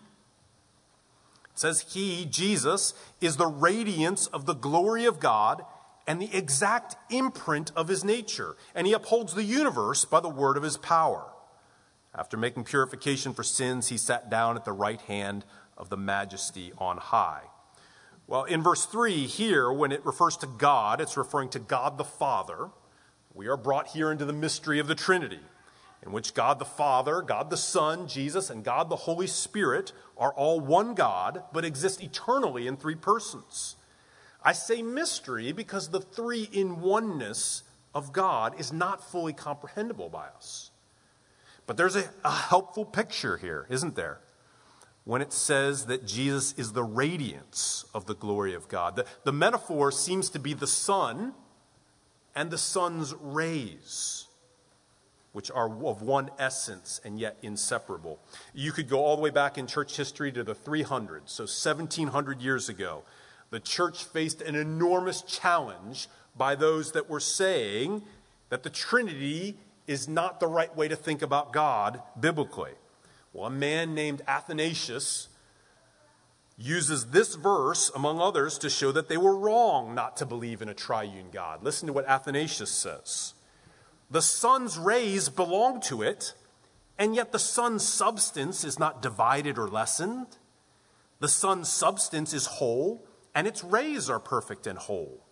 It 1.59 1.63
says, 1.63 1.87
He, 1.89 2.25
Jesus, 2.25 2.95
is 3.21 3.37
the 3.37 3.49
radiance 3.49 4.29
of 4.29 4.47
the 4.47 4.55
glory 4.55 5.07
of 5.07 5.19
God 5.19 5.65
and 6.07 6.23
the 6.23 6.33
exact 6.33 6.95
imprint 7.11 7.73
of 7.75 7.89
his 7.89 8.05
nature, 8.05 8.55
and 8.77 8.87
he 8.87 8.93
upholds 8.93 9.35
the 9.35 9.43
universe 9.43 10.05
by 10.05 10.21
the 10.21 10.29
word 10.29 10.57
of 10.57 10.63
his 10.63 10.77
power. 10.77 11.25
After 12.15 12.37
making 12.37 12.63
purification 12.63 13.35
for 13.35 13.43
sins, 13.43 13.89
he 13.89 13.97
sat 13.97 14.31
down 14.31 14.55
at 14.55 14.65
the 14.65 14.73
right 14.73 15.01
hand 15.01 15.45
of 15.77 15.89
the 15.89 15.97
majesty 15.97 16.73
on 16.79 16.99
high. 16.99 17.43
Well, 18.29 18.45
in 18.45 18.63
verse 18.63 18.87
3 18.87 19.27
here, 19.27 19.73
when 19.73 19.91
it 19.91 20.07
refers 20.07 20.37
to 20.37 20.47
God, 20.47 21.01
it's 21.01 21.17
referring 21.17 21.49
to 21.49 21.59
God 21.59 21.99
the 21.99 22.05
Father. 22.05 22.69
We 23.35 23.49
are 23.49 23.57
brought 23.57 23.89
here 23.89 24.13
into 24.13 24.25
the 24.25 24.33
mystery 24.33 24.79
of 24.79 24.87
the 24.87 24.95
Trinity, 24.95 25.41
in 26.05 26.13
which 26.13 26.35
God 26.35 26.59
the 26.59 26.65
Father, 26.65 27.23
God 27.23 27.51
the 27.51 27.57
Son, 27.57 28.07
Jesus, 28.07 28.51
and 28.51 28.65
God 28.65 28.89
the 28.89 28.97
Holy 28.97 29.27
Spirit 29.27 29.93
are 30.17 30.33
all 30.33 30.61
one 30.61 30.95
God, 30.95 31.43
but 31.53 31.65
exist 31.65 32.03
eternally 32.03 32.67
in 32.67 32.77
three 32.77 32.95
persons. 32.95 33.77
I 34.43 34.53
say 34.53 34.83
mystery 34.83 35.53
because 35.53 35.89
the 35.89 36.01
three 36.01 36.49
in 36.53 36.81
oneness 36.81 37.65
of 37.95 38.13
God 38.13 38.59
is 38.59 38.73
not 38.73 39.11
fully 39.11 39.33
comprehensible 39.33 40.09
by 40.09 40.27
us. 40.29 40.71
But 41.67 41.77
there's 41.77 41.97
a, 41.97 42.09
a, 42.25 42.31
helpful 42.31 42.85
picture 42.85 43.37
here, 43.37 43.67
isn't 43.69 43.95
there? 43.95 44.21
When 45.05 45.21
it 45.21 45.33
says 45.33 45.87
that 45.87 46.07
Jesus 46.07 46.55
is 46.57 46.73
the 46.73 46.83
radiance 46.83 47.85
of 47.93 48.07
the 48.07 48.15
glory 48.15 48.55
of 48.55 48.69
God. 48.69 48.97
The, 48.97 49.05
the 49.25 49.33
metaphor 49.33 49.91
seems 49.91 50.31
to 50.31 50.39
be 50.39 50.55
the 50.55 50.67
sun 50.67 51.35
and 52.35 52.51
the 52.51 52.59
sun's 52.59 53.15
rays, 53.21 54.28
which 55.33 55.51
are 55.51 55.71
of 55.87 56.03
one 56.03 56.31
essence 56.39 57.01
and 57.05 57.19
yet 57.19 57.37
inseparable. 57.43 58.19
You 58.55 58.73
could 58.73 58.89
go 58.89 59.05
all 59.05 59.17
the 59.17 59.23
way 59.23 59.31
back 59.31 59.59
in 59.59 59.67
church 59.67 59.97
history 59.97 60.33
to 60.33 60.43
the 60.43 60.55
300s, 60.55 61.29
so 61.29 61.43
1700 61.43 62.41
years 62.41 62.69
ago 62.69 63.03
the 63.51 63.61
church 63.61 64.05
faced 64.05 64.43
an 64.43 64.55
enormous 64.55 65.23
challenge 65.23 66.09
by 66.37 66.55
those 66.55 66.93
that 66.93 67.09
were 67.09 67.21
saying 67.21 68.03
that 68.51 68.63
the 68.63 68.71
Trinity 68.71 69.57
is 69.87 70.09
not 70.09 70.41
the 70.41 70.47
right 70.47 70.75
way 70.77 70.89
to 70.89 70.97
think 70.97 71.23
about 71.23 71.53
God 71.53 72.03
biblically. 72.19 72.73
Well, 73.33 73.47
a 73.47 73.51
man 73.51 73.95
named 73.95 74.23
Athanasius 74.29 75.29
uses 76.59 77.07
this 77.07 77.37
verse, 77.37 77.91
among 77.95 78.21
others, 78.21 78.59
to 78.59 78.71
show 78.71 78.93
that 78.93 79.09
they 79.09 79.17
were 79.17 79.37
wrong 79.37 79.95
not 79.95 80.17
to 80.19 80.27
believe 80.27 80.61
in 80.61 80.69
a 80.69 80.75
triune 80.75 81.29
God. 81.33 81.63
Listen 81.63 81.87
to 81.87 81.93
what 81.93 82.07
Athanasius 82.07 82.71
says 82.71 83.35
The 84.11 84.23
sun's 84.23 84.79
rays 84.79 85.29
belong 85.29 85.81
to 85.83 86.03
it, 86.03 86.35
and 86.99 87.15
yet 87.15 87.33
the 87.33 87.39
sun's 87.39 87.87
substance 87.87 88.65
is 88.65 88.79
not 88.79 89.03
divided 89.03 89.59
or 89.59 89.69
lessened. 89.69 90.39
The 91.21 91.29
sun's 91.29 91.69
substance 91.69 92.33
is 92.33 92.47
whole 92.47 93.05
and 93.35 93.47
its 93.47 93.63
rays 93.63 94.11
are 94.11 94.19
perfect 94.19 94.67
and 94.67 94.79
whole. 94.79 95.25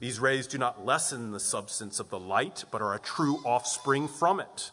These 0.00 0.20
rays 0.20 0.46
do 0.46 0.58
not 0.58 0.84
lessen 0.84 1.30
the 1.30 1.40
substance 1.40 2.00
of 2.00 2.10
the 2.10 2.18
light, 2.18 2.64
but 2.70 2.82
are 2.82 2.94
a 2.94 2.98
true 2.98 3.38
offspring 3.44 4.08
from 4.08 4.40
it. 4.40 4.70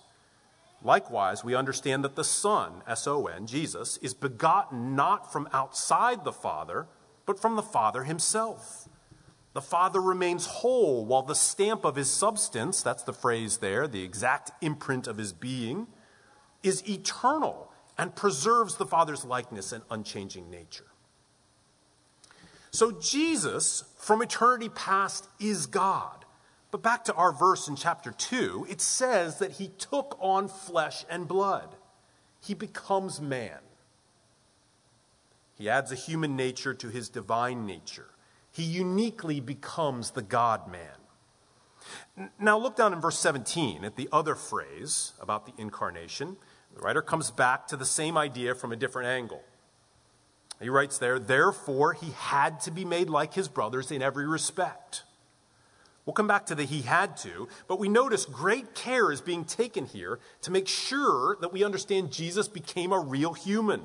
Likewise, 0.84 1.44
we 1.44 1.56
understand 1.56 2.04
that 2.04 2.16
the 2.16 2.24
Son, 2.24 2.82
S 2.88 3.06
O 3.06 3.28
N, 3.28 3.46
Jesus, 3.46 3.98
is 3.98 4.14
begotten 4.14 4.96
not 4.96 5.32
from 5.32 5.48
outside 5.54 6.24
the 6.24 6.32
Father, 6.32 6.88
but 7.26 7.40
from 7.40 7.56
the 7.56 7.62
Father 7.62 8.04
himself. 8.04 8.79
The 9.60 9.66
Father 9.66 10.00
remains 10.00 10.46
whole 10.46 11.04
while 11.04 11.24
the 11.24 11.36
stamp 11.36 11.84
of 11.84 11.98
his 11.98 12.10
substance, 12.10 12.82
that's 12.82 13.04
the 13.04 13.12
phrase 13.12 13.58
there, 13.58 13.89
the 13.89 14.04
exact 14.06 14.51
imprint 14.63 15.06
of 15.06 15.18
his 15.18 15.34
being, 15.34 15.88
is 16.63 16.82
eternal 16.89 17.70
and 17.98 18.16
preserves 18.16 18.78
the 18.78 18.86
Father's 18.86 19.25
likeness 19.25 19.74
and 19.74 19.84
unchanging 19.92 20.50
nature. 20.50 20.86
So 22.72 22.92
Jesus, 22.92 23.84
from 23.98 24.22
eternity 24.22 24.70
past, 24.70 25.28
is 25.42 25.66
God. 25.66 26.24
But 26.72 26.82
back 26.82 27.04
to 27.04 27.13
our 27.16 27.34
verse 27.34 27.68
in 27.68 27.75
chapter 27.75 28.12
2, 28.12 28.68
it 28.70 28.80
says 28.80 29.39
that 29.39 29.51
he 29.51 29.68
took 29.68 30.18
on 30.22 30.48
flesh 30.48 31.04
and 31.10 31.28
blood. 31.28 31.75
He 32.39 32.54
becomes 32.54 33.20
man. 33.20 33.60
He 35.56 35.70
adds 35.70 35.92
a 35.92 35.96
human 35.96 36.38
nature 36.38 36.74
to 36.75 36.88
his 36.88 37.10
divine 37.10 37.66
nature. 37.66 38.12
He 38.51 38.63
uniquely 38.63 39.39
becomes 39.39 40.12
the 40.12 40.22
God 40.22 40.72
man. 40.72 42.29
Now, 42.39 42.58
look 42.58 42.75
down 42.75 42.94
in 42.94 43.00
verse 43.00 43.18
17 43.20 43.86
at 43.86 43.96
the 43.96 44.10
other 44.12 44.36
phrase 44.36 45.13
about 45.22 45.46
the 45.46 45.53
incarnation. 45.62 46.38
The 46.75 46.82
writer 46.82 47.01
comes 47.01 47.32
back 47.32 47.68
to 47.68 47.77
the 47.77 47.86
same 47.86 48.18
idea 48.18 48.53
from 48.56 48.72
a 48.72 48.75
different 48.75 49.08
angle. 49.08 49.41
He 50.62 50.70
writes 50.70 50.98
there, 50.98 51.20
therefore, 51.20 51.94
he 51.94 52.12
had 52.12 52.60
to 52.62 52.72
be 52.72 52.84
made 52.84 53.10
like 53.10 53.34
his 53.34 53.48
brothers 53.48 53.91
in 53.91 54.01
every 54.01 54.27
respect. 54.27 55.03
We'll 56.06 56.13
come 56.13 56.27
back 56.27 56.48
to 56.48 56.56
the 56.56 56.65
he 56.65 56.82
had 56.82 57.18
to, 57.18 57.48
but 57.68 57.79
we 57.79 57.88
notice 57.88 58.25
great 58.25 58.74
care 58.74 59.12
is 59.12 59.22
being 59.22 59.46
taken 59.46 59.86
here 59.86 60.20
to 60.41 60.51
make 60.51 60.68
sure 60.68 61.38
that 61.39 61.53
we 61.53 61.63
understand 61.63 62.12
Jesus 62.12 62.48
became 62.48 62.91
a 62.91 63.00
real 63.00 63.34
human, 63.34 63.84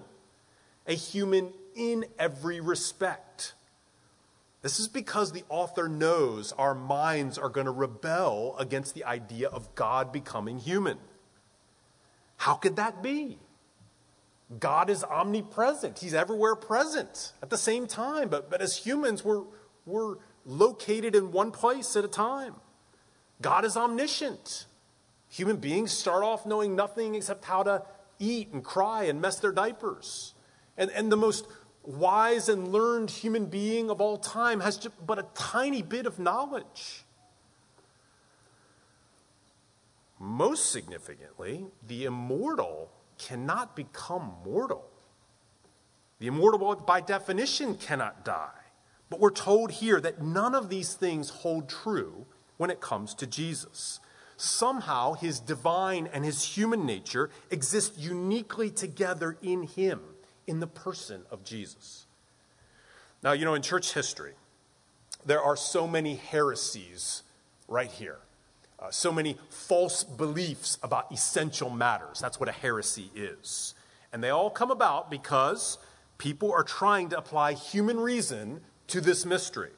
a 0.86 0.94
human 0.94 1.52
in 1.76 2.06
every 2.18 2.60
respect. 2.60 3.54
This 4.64 4.80
is 4.80 4.88
because 4.88 5.32
the 5.32 5.44
author 5.50 5.90
knows 5.90 6.52
our 6.52 6.74
minds 6.74 7.36
are 7.36 7.50
going 7.50 7.66
to 7.66 7.70
rebel 7.70 8.56
against 8.58 8.94
the 8.94 9.04
idea 9.04 9.46
of 9.50 9.74
God 9.74 10.10
becoming 10.10 10.58
human. 10.58 10.96
How 12.38 12.54
could 12.54 12.76
that 12.76 13.02
be? 13.02 13.38
God 14.58 14.88
is 14.88 15.04
omnipresent. 15.04 15.98
He's 15.98 16.14
everywhere 16.14 16.56
present 16.56 17.34
at 17.42 17.50
the 17.50 17.58
same 17.58 17.86
time. 17.86 18.30
But, 18.30 18.48
but 18.48 18.62
as 18.62 18.78
humans, 18.78 19.22
we're, 19.22 19.42
we're 19.84 20.16
located 20.46 21.14
in 21.14 21.30
one 21.30 21.50
place 21.50 21.94
at 21.94 22.06
a 22.06 22.08
time. 22.08 22.54
God 23.42 23.66
is 23.66 23.76
omniscient. 23.76 24.64
Human 25.28 25.58
beings 25.58 25.92
start 25.92 26.24
off 26.24 26.46
knowing 26.46 26.74
nothing 26.74 27.16
except 27.16 27.44
how 27.44 27.64
to 27.64 27.82
eat 28.18 28.48
and 28.54 28.64
cry 28.64 29.04
and 29.04 29.20
mess 29.20 29.38
their 29.40 29.52
diapers. 29.52 30.32
And, 30.78 30.90
and 30.92 31.12
the 31.12 31.18
most 31.18 31.46
wise 31.84 32.48
and 32.48 32.68
learned 32.68 33.10
human 33.10 33.46
being 33.46 33.90
of 33.90 34.00
all 34.00 34.16
time 34.16 34.60
has 34.60 34.76
just 34.76 35.06
but 35.06 35.18
a 35.18 35.26
tiny 35.34 35.82
bit 35.82 36.06
of 36.06 36.18
knowledge. 36.18 37.04
Most 40.18 40.70
significantly, 40.70 41.66
the 41.86 42.04
immortal 42.04 42.90
cannot 43.18 43.76
become 43.76 44.34
mortal. 44.44 44.88
The 46.18 46.28
immortal, 46.28 46.76
by 46.76 47.00
definition, 47.00 47.74
cannot 47.74 48.24
die. 48.24 48.48
But 49.10 49.20
we're 49.20 49.30
told 49.30 49.70
here 49.70 50.00
that 50.00 50.22
none 50.22 50.54
of 50.54 50.68
these 50.68 50.94
things 50.94 51.28
hold 51.28 51.68
true 51.68 52.26
when 52.56 52.70
it 52.70 52.80
comes 52.80 53.14
to 53.16 53.26
Jesus. 53.26 54.00
Somehow, 54.36 55.12
his 55.12 55.40
divine 55.40 56.08
and 56.12 56.24
his 56.24 56.56
human 56.56 56.86
nature 56.86 57.30
exist 57.50 57.98
uniquely 57.98 58.70
together 58.70 59.36
in 59.42 59.64
him, 59.64 60.00
in 60.46 60.60
the 60.60 60.66
person 60.66 61.22
of 61.30 61.44
Jesus. 61.44 62.06
Now, 63.22 63.32
you 63.32 63.44
know, 63.44 63.54
in 63.54 63.62
church 63.62 63.94
history, 63.94 64.34
there 65.24 65.40
are 65.40 65.56
so 65.56 65.86
many 65.86 66.16
heresies 66.16 67.22
right 67.68 67.90
here. 67.90 68.18
Uh, 68.78 68.90
so 68.90 69.10
many 69.10 69.38
false 69.48 70.04
beliefs 70.04 70.78
about 70.82 71.10
essential 71.10 71.70
matters. 71.70 72.20
That's 72.20 72.38
what 72.38 72.48
a 72.48 72.52
heresy 72.52 73.10
is. 73.14 73.74
And 74.12 74.22
they 74.22 74.30
all 74.30 74.50
come 74.50 74.70
about 74.70 75.10
because 75.10 75.78
people 76.18 76.52
are 76.52 76.62
trying 76.62 77.08
to 77.10 77.18
apply 77.18 77.54
human 77.54 77.98
reason 77.98 78.60
to 78.88 79.00
this 79.00 79.24
mystery. 79.24 79.70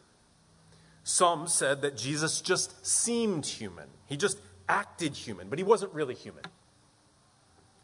Some 1.04 1.46
said 1.46 1.82
that 1.82 1.96
Jesus 1.96 2.40
just 2.40 2.84
seemed 2.84 3.46
human, 3.46 3.86
he 4.06 4.16
just 4.16 4.40
acted 4.68 5.14
human, 5.14 5.48
but 5.48 5.58
he 5.58 5.64
wasn't 5.64 5.94
really 5.94 6.14
human. 6.14 6.42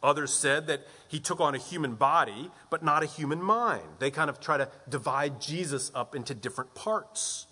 Others 0.02 0.32
said 0.32 0.66
that 0.66 0.86
he 1.08 1.20
took 1.20 1.40
on 1.40 1.54
a 1.54 1.58
human 1.58 1.94
body, 1.94 2.50
but 2.70 2.82
not 2.82 3.02
a 3.02 3.06
human 3.06 3.42
mind. 3.42 3.84
They 3.98 4.10
kind 4.10 4.28
of 4.28 4.40
try 4.40 4.56
to 4.56 4.68
divide 4.88 5.40
Jesus 5.40 5.92
up 5.94 6.14
into 6.14 6.34
different 6.34 6.74
parts. 6.74 7.46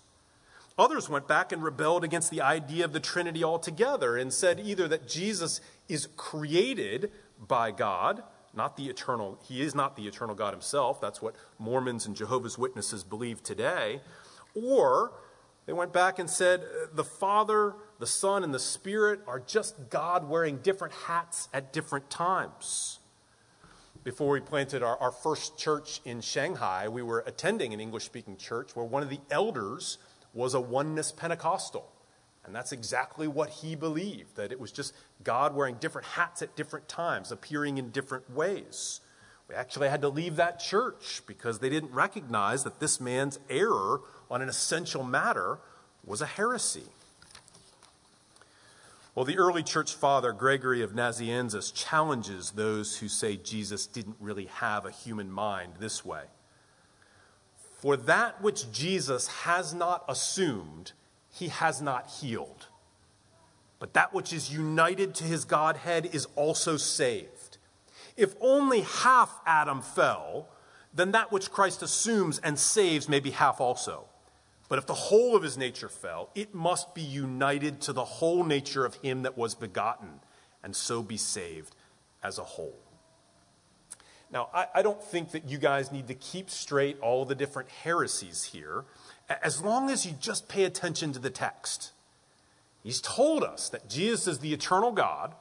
Others 0.77 1.09
went 1.09 1.27
back 1.27 1.51
and 1.51 1.63
rebelled 1.63 2.03
against 2.03 2.31
the 2.31 2.41
idea 2.41 2.85
of 2.85 2.93
the 2.93 2.99
Trinity 2.99 3.43
altogether 3.43 4.17
and 4.17 4.33
said 4.33 4.59
either 4.59 4.87
that 4.87 5.07
Jesus 5.07 5.61
is 5.87 6.07
created 6.17 7.11
by 7.47 7.71
God 7.71 8.23
not 8.53 8.75
the 8.75 8.87
eternal, 8.87 9.39
he 9.43 9.61
is 9.61 9.73
not 9.73 9.95
the 9.95 10.07
eternal 10.07 10.35
God 10.35 10.53
himself. 10.53 10.99
That's 10.99 11.21
what 11.21 11.35
Mormons 11.57 12.05
and 12.05 12.15
Jehovah's 12.15 12.57
Witnesses 12.57 13.03
believe 13.03 13.41
today. 13.41 14.01
Or 14.53 15.13
they 15.65 15.73
went 15.73 15.93
back 15.93 16.19
and 16.19 16.29
said 16.29 16.61
uh, 16.61 16.87
the 16.93 17.03
Father, 17.03 17.75
the 18.01 18.07
Son, 18.07 18.43
and 18.43 18.51
the 18.51 18.59
Spirit 18.59 19.19
are 19.27 19.39
just 19.39 19.91
God 19.91 20.27
wearing 20.27 20.57
different 20.57 20.91
hats 20.91 21.47
at 21.53 21.71
different 21.71 22.09
times. 22.09 22.97
Before 24.03 24.31
we 24.31 24.39
planted 24.39 24.81
our, 24.81 24.97
our 24.97 25.11
first 25.11 25.55
church 25.55 26.01
in 26.03 26.19
Shanghai, 26.21 26.87
we 26.87 27.03
were 27.03 27.23
attending 27.27 27.75
an 27.75 27.79
English 27.79 28.05
speaking 28.05 28.37
church 28.37 28.75
where 28.75 28.83
one 28.83 29.03
of 29.03 29.11
the 29.11 29.19
elders 29.29 29.99
was 30.33 30.55
a 30.55 30.59
oneness 30.59 31.11
Pentecostal. 31.11 31.91
And 32.43 32.55
that's 32.55 32.71
exactly 32.71 33.27
what 33.27 33.49
he 33.51 33.75
believed 33.75 34.35
that 34.35 34.51
it 34.51 34.59
was 34.59 34.71
just 34.71 34.95
God 35.23 35.55
wearing 35.55 35.75
different 35.75 36.07
hats 36.07 36.41
at 36.41 36.55
different 36.55 36.87
times, 36.87 37.31
appearing 37.31 37.77
in 37.77 37.91
different 37.91 38.31
ways. 38.31 39.01
We 39.47 39.53
actually 39.53 39.89
had 39.89 40.01
to 40.01 40.09
leave 40.09 40.37
that 40.37 40.59
church 40.59 41.21
because 41.27 41.59
they 41.59 41.69
didn't 41.69 41.91
recognize 41.91 42.63
that 42.63 42.79
this 42.79 42.99
man's 42.99 43.37
error 43.47 44.01
on 44.31 44.41
an 44.41 44.49
essential 44.49 45.03
matter 45.03 45.59
was 46.03 46.19
a 46.21 46.25
heresy. 46.25 46.85
Well, 49.13 49.25
the 49.25 49.37
early 49.37 49.61
church 49.61 49.93
father, 49.93 50.31
Gregory 50.31 50.81
of 50.81 50.93
Nazianzus, 50.93 51.73
challenges 51.73 52.51
those 52.51 52.97
who 52.97 53.09
say 53.09 53.35
Jesus 53.35 53.85
didn't 53.85 54.15
really 54.21 54.45
have 54.45 54.85
a 54.85 54.91
human 54.91 55.29
mind 55.29 55.73
this 55.79 56.05
way. 56.05 56.23
For 57.81 57.97
that 57.97 58.41
which 58.41 58.71
Jesus 58.71 59.27
has 59.27 59.73
not 59.73 60.05
assumed, 60.07 60.93
he 61.29 61.49
has 61.49 61.81
not 61.81 62.07
healed. 62.21 62.67
But 63.79 63.93
that 63.95 64.13
which 64.13 64.31
is 64.31 64.53
united 64.53 65.13
to 65.15 65.23
his 65.25 65.43
Godhead 65.43 66.09
is 66.13 66.27
also 66.37 66.77
saved. 66.77 67.57
If 68.15 68.35
only 68.39 68.81
half 68.81 69.41
Adam 69.45 69.81
fell, 69.81 70.47
then 70.93 71.11
that 71.11 71.31
which 71.33 71.51
Christ 71.51 71.81
assumes 71.81 72.39
and 72.39 72.57
saves 72.57 73.09
may 73.09 73.19
be 73.19 73.31
half 73.31 73.59
also. 73.59 74.05
But 74.71 74.79
if 74.79 74.85
the 74.85 74.93
whole 74.93 75.35
of 75.35 75.43
his 75.43 75.57
nature 75.57 75.89
fell, 75.89 76.29
it 76.33 76.55
must 76.55 76.95
be 76.95 77.01
united 77.01 77.81
to 77.81 77.91
the 77.91 78.05
whole 78.05 78.45
nature 78.45 78.85
of 78.85 78.95
him 78.95 79.23
that 79.23 79.37
was 79.37 79.53
begotten, 79.53 80.21
and 80.63 80.73
so 80.73 81.03
be 81.03 81.17
saved 81.17 81.75
as 82.23 82.39
a 82.39 82.43
whole. 82.45 82.79
Now, 84.31 84.47
I, 84.53 84.67
I, 84.75 84.81
don't 84.81 85.03
think 85.03 85.31
that 85.31 85.49
you 85.49 85.57
guys 85.57 85.91
need 85.91 86.07
to 86.07 86.13
keep 86.13 86.49
straight 86.49 86.97
all 87.01 87.25
the 87.25 87.35
different 87.35 87.67
heresies 87.67 88.45
here 88.45 88.85
as 89.43 89.61
long 89.61 89.89
as 89.89 90.05
you 90.05 90.13
just 90.17 90.47
pay 90.47 90.63
attention 90.63 91.11
to 91.11 91.19
the 91.19 91.29
text. 91.29 91.91
He's 92.81 93.01
told 93.01 93.43
us 93.43 93.67
that 93.67 93.89
Jesus 93.89 94.25
is 94.25 94.39
the 94.39 94.53
eternal 94.53 94.93
God. 94.93 95.35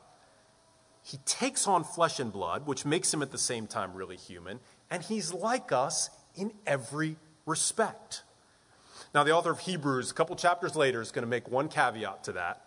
He 1.05 1.19
takes 1.19 1.69
on 1.69 1.85
flesh 1.85 2.19
and 2.19 2.33
blood, 2.33 2.67
which 2.67 2.85
makes 2.85 3.15
him 3.15 3.23
at 3.23 3.31
the 3.31 3.39
same 3.39 3.69
time 3.69 3.95
really 3.95 4.17
human, 4.17 4.59
and 4.91 5.05
he's 5.05 5.33
like 5.33 5.71
us 5.71 6.11
in 6.35 6.51
every 6.67 7.15
respect. 7.47 8.25
Now, 9.15 9.25
the 9.25 9.33
author 9.33 9.51
of 9.51 9.61
Hebrews, 9.61 10.11
a 10.11 10.15
couple 10.15 10.37
chapters 10.37 10.77
later, 10.77 11.01
is 11.01 11.11
going 11.11 11.25
to 11.25 11.29
make 11.29 11.49
one 11.49 11.69
caveat 11.69 12.25
to 12.25 12.33
that. 12.33 12.65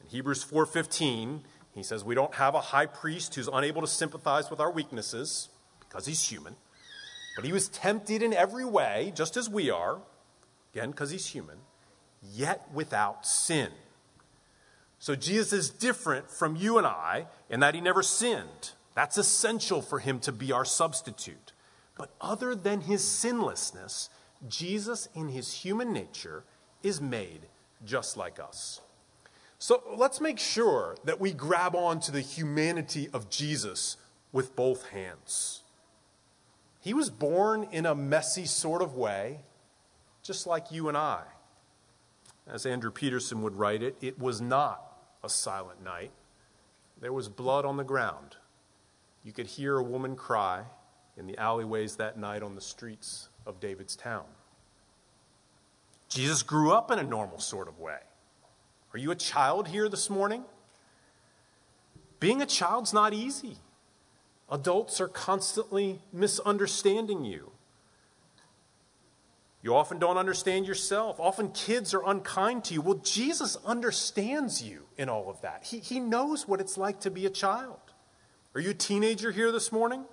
In 0.00 0.08
Hebrews 0.08 0.44
4:15, 0.44 1.44
he 1.72 1.82
says, 1.82 2.02
"We 2.02 2.14
don't 2.14 2.34
have 2.34 2.54
a 2.54 2.60
high 2.60 2.86
priest 2.86 3.34
who's 3.34 3.48
unable 3.48 3.80
to 3.82 3.86
sympathize 3.86 4.50
with 4.50 4.58
our 4.58 4.70
weaknesses 4.70 5.48
because 5.78 6.06
he's 6.06 6.22
human, 6.30 6.56
but 7.36 7.44
he 7.44 7.52
was 7.52 7.68
tempted 7.68 8.22
in 8.22 8.34
every 8.34 8.64
way, 8.64 9.12
just 9.14 9.36
as 9.36 9.48
we 9.48 9.70
are, 9.70 10.00
again, 10.72 10.90
because 10.90 11.10
he's 11.10 11.28
human, 11.28 11.58
yet 12.22 12.68
without 12.72 13.24
sin. 13.24 13.70
So 14.98 15.14
Jesus 15.14 15.52
is 15.52 15.70
different 15.70 16.30
from 16.30 16.56
you 16.56 16.78
and 16.78 16.86
I 16.86 17.28
in 17.48 17.60
that 17.60 17.74
he 17.74 17.80
never 17.80 18.02
sinned. 18.02 18.72
That's 18.94 19.16
essential 19.16 19.80
for 19.80 20.00
him 20.00 20.18
to 20.20 20.32
be 20.32 20.50
our 20.50 20.64
substitute. 20.64 21.52
But 21.96 22.10
other 22.20 22.54
than 22.54 22.82
his 22.82 23.06
sinlessness, 23.06 24.10
Jesus 24.46 25.08
in 25.14 25.28
his 25.28 25.52
human 25.52 25.92
nature 25.92 26.44
is 26.82 27.00
made 27.00 27.48
just 27.84 28.16
like 28.16 28.38
us. 28.38 28.80
So 29.58 29.82
let's 29.96 30.20
make 30.20 30.38
sure 30.38 30.96
that 31.04 31.20
we 31.20 31.32
grab 31.32 31.74
on 31.74 31.98
to 32.00 32.12
the 32.12 32.20
humanity 32.20 33.08
of 33.12 33.28
Jesus 33.28 33.96
with 34.30 34.54
both 34.54 34.90
hands. 34.90 35.62
He 36.80 36.94
was 36.94 37.10
born 37.10 37.66
in 37.72 37.84
a 37.84 37.94
messy 37.94 38.44
sort 38.44 38.82
of 38.82 38.94
way, 38.94 39.40
just 40.22 40.46
like 40.46 40.70
you 40.70 40.88
and 40.88 40.96
I. 40.96 41.22
As 42.46 42.64
Andrew 42.64 42.92
Peterson 42.92 43.42
would 43.42 43.56
write 43.56 43.82
it, 43.82 43.96
it 44.00 44.18
was 44.18 44.40
not 44.40 44.80
a 45.24 45.28
silent 45.28 45.82
night. 45.82 46.12
There 47.00 47.12
was 47.12 47.28
blood 47.28 47.64
on 47.64 47.76
the 47.76 47.84
ground. 47.84 48.36
You 49.24 49.32
could 49.32 49.46
hear 49.46 49.76
a 49.76 49.82
woman 49.82 50.14
cry 50.14 50.64
in 51.16 51.26
the 51.26 51.36
alleyways 51.36 51.96
that 51.96 52.16
night 52.16 52.42
on 52.42 52.54
the 52.54 52.60
streets 52.60 53.28
of 53.48 53.58
David's 53.58 53.96
town. 53.96 54.24
Jesus 56.08 56.42
grew 56.42 56.70
up 56.70 56.90
in 56.90 56.98
a 56.98 57.02
normal 57.02 57.40
sort 57.40 57.66
of 57.66 57.80
way. 57.80 57.98
Are 58.94 58.98
you 58.98 59.10
a 59.10 59.16
child 59.16 59.68
here 59.68 59.88
this 59.88 60.08
morning? 60.08 60.44
Being 62.20 62.40
a 62.40 62.46
child's 62.46 62.92
not 62.92 63.12
easy. 63.12 63.56
Adults 64.50 65.00
are 65.00 65.08
constantly 65.08 66.00
misunderstanding 66.12 67.24
you. 67.24 67.50
You 69.62 69.74
often 69.74 69.98
don't 69.98 70.16
understand 70.16 70.66
yourself. 70.66 71.18
Often 71.18 71.50
kids 71.50 71.92
are 71.92 72.06
unkind 72.06 72.64
to 72.64 72.74
you. 72.74 72.80
Well, 72.80 73.00
Jesus 73.02 73.56
understands 73.66 74.62
you 74.62 74.84
in 74.96 75.08
all 75.08 75.28
of 75.28 75.40
that. 75.42 75.64
He, 75.64 75.80
he 75.80 76.00
knows 76.00 76.46
what 76.46 76.60
it's 76.60 76.78
like 76.78 77.00
to 77.00 77.10
be 77.10 77.26
a 77.26 77.30
child. 77.30 77.80
Are 78.54 78.60
you 78.60 78.70
a 78.70 78.74
teenager 78.74 79.32
here 79.32 79.52
this 79.52 79.72
morning? 79.72 80.04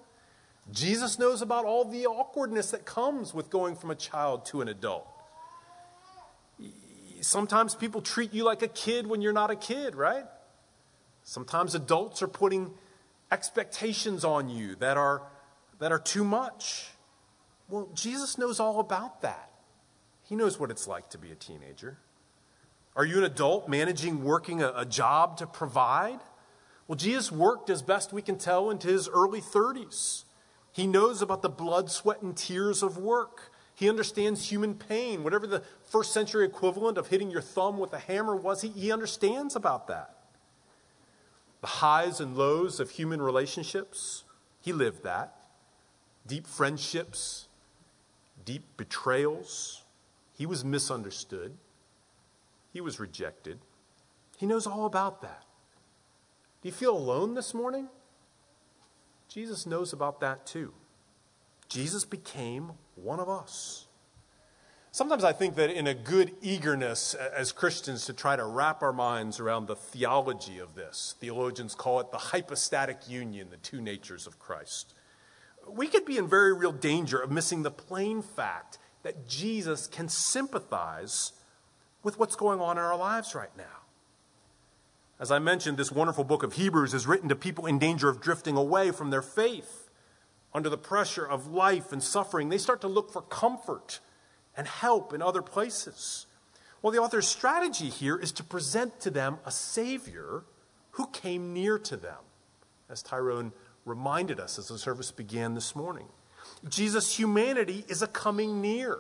Jesus 0.72 1.20
knows 1.20 1.42
about 1.42 1.66
all 1.66 1.86
the 1.86 2.08
awkwardness 2.08 2.72
that 2.72 2.86
comes 2.86 3.34
with 3.34 3.50
going 3.50 3.76
from 3.76 3.92
a 3.92 3.96
child 3.96 4.46
to 4.48 4.62
an 4.62 4.68
adult. 4.68 5.08
Sometimes 7.22 7.76
people 7.76 8.02
treat 8.02 8.34
you 8.34 8.44
like 8.44 8.62
a 8.62 8.68
kid 8.68 9.08
when 9.08 9.22
you're 9.22 9.34
not 9.34 9.52
a 9.52 9.56
kid, 9.56 9.96
right? 9.96 10.26
Sometimes 11.24 11.76
adults 11.76 12.22
are 12.22 12.28
putting 12.28 12.72
expectations 13.32 14.24
on 14.24 14.50
you 14.50 14.76
that 14.76 14.98
are, 14.98 15.24
that 15.80 15.92
are 15.92 16.00
too 16.00 16.24
much. 16.24 16.90
Well, 17.70 17.90
Jesus 17.94 18.38
knows 18.38 18.60
all 18.60 18.80
about 18.80 19.22
that. 19.22 19.50
He 20.24 20.36
knows 20.36 20.60
what 20.60 20.72
it's 20.72 20.88
like 20.88 21.10
to 21.12 21.18
be 21.18 21.32
a 21.32 21.36
teenager. 21.36 21.98
Are 22.96 23.06
you 23.06 23.18
an 23.18 23.24
adult 23.24 23.68
managing, 23.68 24.24
working 24.24 24.62
a, 24.62 24.72
a 24.76 24.86
job 24.86 25.38
to 25.38 25.48
provide? 25.48 26.20
Well, 26.88 26.96
Jesus 26.96 27.32
worked, 27.32 27.70
as 27.70 27.82
best 27.82 28.14
we 28.14 28.22
can 28.22 28.38
tell, 28.38 28.70
into 28.70 28.88
his 28.88 29.10
early 29.10 29.42
30s. 29.42 30.24
He 30.76 30.88
knows 30.88 31.22
about 31.22 31.42
the 31.42 31.48
blood, 31.48 31.90
sweat, 31.90 32.22
and 32.22 32.36
tears 32.36 32.84
of 32.84 32.98
work. 32.98 33.50
He 33.74 33.88
understands 33.88 34.52
human 34.52 34.76
pain. 34.76 35.24
Whatever 35.24 35.48
the 35.48 35.64
first 35.86 36.12
century 36.12 36.44
equivalent 36.44 36.98
of 36.98 37.08
hitting 37.08 37.32
your 37.32 37.40
thumb 37.40 37.78
with 37.78 37.94
a 37.94 37.98
hammer 37.98 38.36
was, 38.36 38.62
he, 38.62 38.68
he 38.68 38.92
understands 38.92 39.56
about 39.56 39.88
that. 39.88 40.18
The 41.62 41.68
highs 41.68 42.20
and 42.20 42.36
lows 42.36 42.82
of 42.82 42.90
human 42.90 43.22
relationships, 43.22 44.26
he 44.60 44.74
lived 44.74 45.04
that. 45.04 45.46
Deep 46.28 46.46
friendships, 46.46 47.48
deep 48.44 48.66
betrayals. 48.76 49.82
He 50.34 50.46
was 50.46 50.66
misunderstood. 50.66 51.56
He 52.74 52.82
was 52.82 53.00
rejected. 53.00 53.60
He 54.36 54.46
knows 54.46 54.68
all 54.68 54.86
about 54.86 55.22
that. 55.22 55.46
Do 56.62 56.68
you 56.68 56.74
feel 56.74 56.98
alone 56.98 57.34
this 57.34 57.54
morning? 57.54 57.88
Jesus 59.36 59.66
knows 59.66 59.92
about 59.92 60.22
that 60.22 60.46
too. 60.46 60.72
Jesus 61.68 62.06
became 62.06 62.72
one 62.96 63.20
of 63.20 63.28
us. 63.28 63.86
Sometimes 64.94 65.26
I 65.26 65.34
think 65.34 65.56
that 65.56 65.70
in 65.70 65.88
a 65.88 65.94
good 65.94 66.32
eagerness 66.42 67.16
as 67.16 67.52
Christians 67.52 68.06
to 68.06 68.14
try 68.14 68.38
to 68.38 68.46
wrap 68.46 68.82
our 68.82 68.94
minds 68.94 69.42
around 69.42 69.68
the 69.68 69.76
theology 69.76 70.58
of 70.58 70.74
this, 70.74 71.16
theologians 71.20 71.76
call 71.76 72.00
it 72.00 72.12
the 72.12 72.18
hypostatic 72.18 73.10
union, 73.10 73.50
the 73.50 73.58
two 73.58 73.82
natures 73.82 74.26
of 74.26 74.40
Christ. 74.40 74.94
We 75.68 75.88
could 75.90 76.06
be 76.06 76.18
in 76.18 76.30
very 76.30 76.54
real 76.54 76.72
danger 76.72 77.20
of 77.20 77.30
missing 77.30 77.64
the 77.64 77.72
plain 77.72 78.22
fact 78.22 78.78
that 79.04 79.28
Jesus 79.28 79.86
can 79.86 80.08
sympathize 80.08 81.34
with 82.04 82.18
what's 82.18 82.38
going 82.38 82.62
on 82.62 82.78
in 82.78 82.84
our 82.86 82.98
lives 82.98 83.36
right 83.36 83.52
now. 83.58 83.85
As 85.18 85.32
I 85.32 85.40
mentioned, 85.40 85.78
this 85.78 85.94
wonderful 85.94 86.26
book 86.26 86.44
of 86.44 86.54
Hebrews 86.54 86.94
is 86.94 87.08
written 87.08 87.30
to 87.30 87.36
people 87.36 87.66
in 87.66 87.80
danger 87.80 88.10
of 88.10 88.20
drifting 88.20 88.58
away 88.58 88.92
from 88.92 89.12
their 89.12 89.22
faith. 89.22 89.90
Under 90.54 90.70
the 90.70 90.78
pressure 90.78 91.26
of 91.26 91.48
life 91.48 91.94
and 91.94 92.04
suffering, 92.04 92.50
they 92.50 92.58
start 92.58 92.82
to 92.82 92.90
look 92.90 93.12
for 93.12 93.22
comfort 93.22 94.02
and 94.58 94.68
help 94.68 95.14
in 95.14 95.22
other 95.22 95.42
places. 95.42 96.26
Well, 96.82 96.92
the 96.92 97.00
author's 97.00 97.28
strategy 97.28 97.90
here 97.90 98.18
is 98.18 98.34
to 98.34 98.44
present 98.44 99.00
to 99.02 99.10
them 99.10 99.38
a 99.46 99.52
Savior 99.52 100.44
who 100.92 101.08
came 101.08 101.54
near 101.54 101.80
to 101.80 101.96
them, 101.96 102.20
as 102.90 103.02
Tyrone 103.02 103.54
reminded 103.86 104.40
us 104.40 104.60
as 104.60 104.68
the 104.68 104.78
service 104.78 105.12
began 105.12 105.54
this 105.54 105.78
morning. 105.78 106.08
Jesus' 106.68 107.18
humanity 107.18 107.86
is 107.88 108.02
a 108.02 108.08
coming 108.08 108.62
near, 108.62 109.00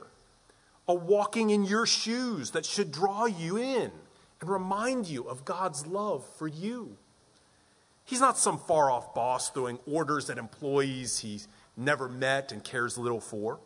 a 0.87 0.93
walking 0.93 1.49
in 1.49 1.65
your 1.65 1.85
shoes 1.85 2.51
that 2.51 2.65
should 2.65 2.91
draw 2.91 3.25
you 3.25 3.57
in 3.57 3.91
and 4.41 4.49
remind 4.49 5.07
you 5.07 5.23
of 5.23 5.45
God's 5.45 5.87
love 5.87 6.25
for 6.37 6.47
you. 6.47 6.97
He's 8.03 8.21
not 8.21 8.37
some 8.37 8.59
far 8.59 8.91
off 8.91 9.15
boss 9.15 9.49
throwing 9.49 9.79
orders 9.87 10.29
at 10.29 10.37
employees 10.37 11.19
he's 11.19 11.47
never 11.75 12.07
met 12.07 12.51
and 12.51 12.63
cares 12.63 12.97
little 12.97 13.19
for. 13.19 13.59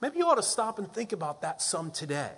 Maybe 0.00 0.18
you 0.18 0.26
ought 0.26 0.36
to 0.36 0.42
stop 0.42 0.78
and 0.78 0.92
think 0.92 1.12
about 1.12 1.42
that 1.42 1.62
some 1.62 1.90
today. 1.90 2.32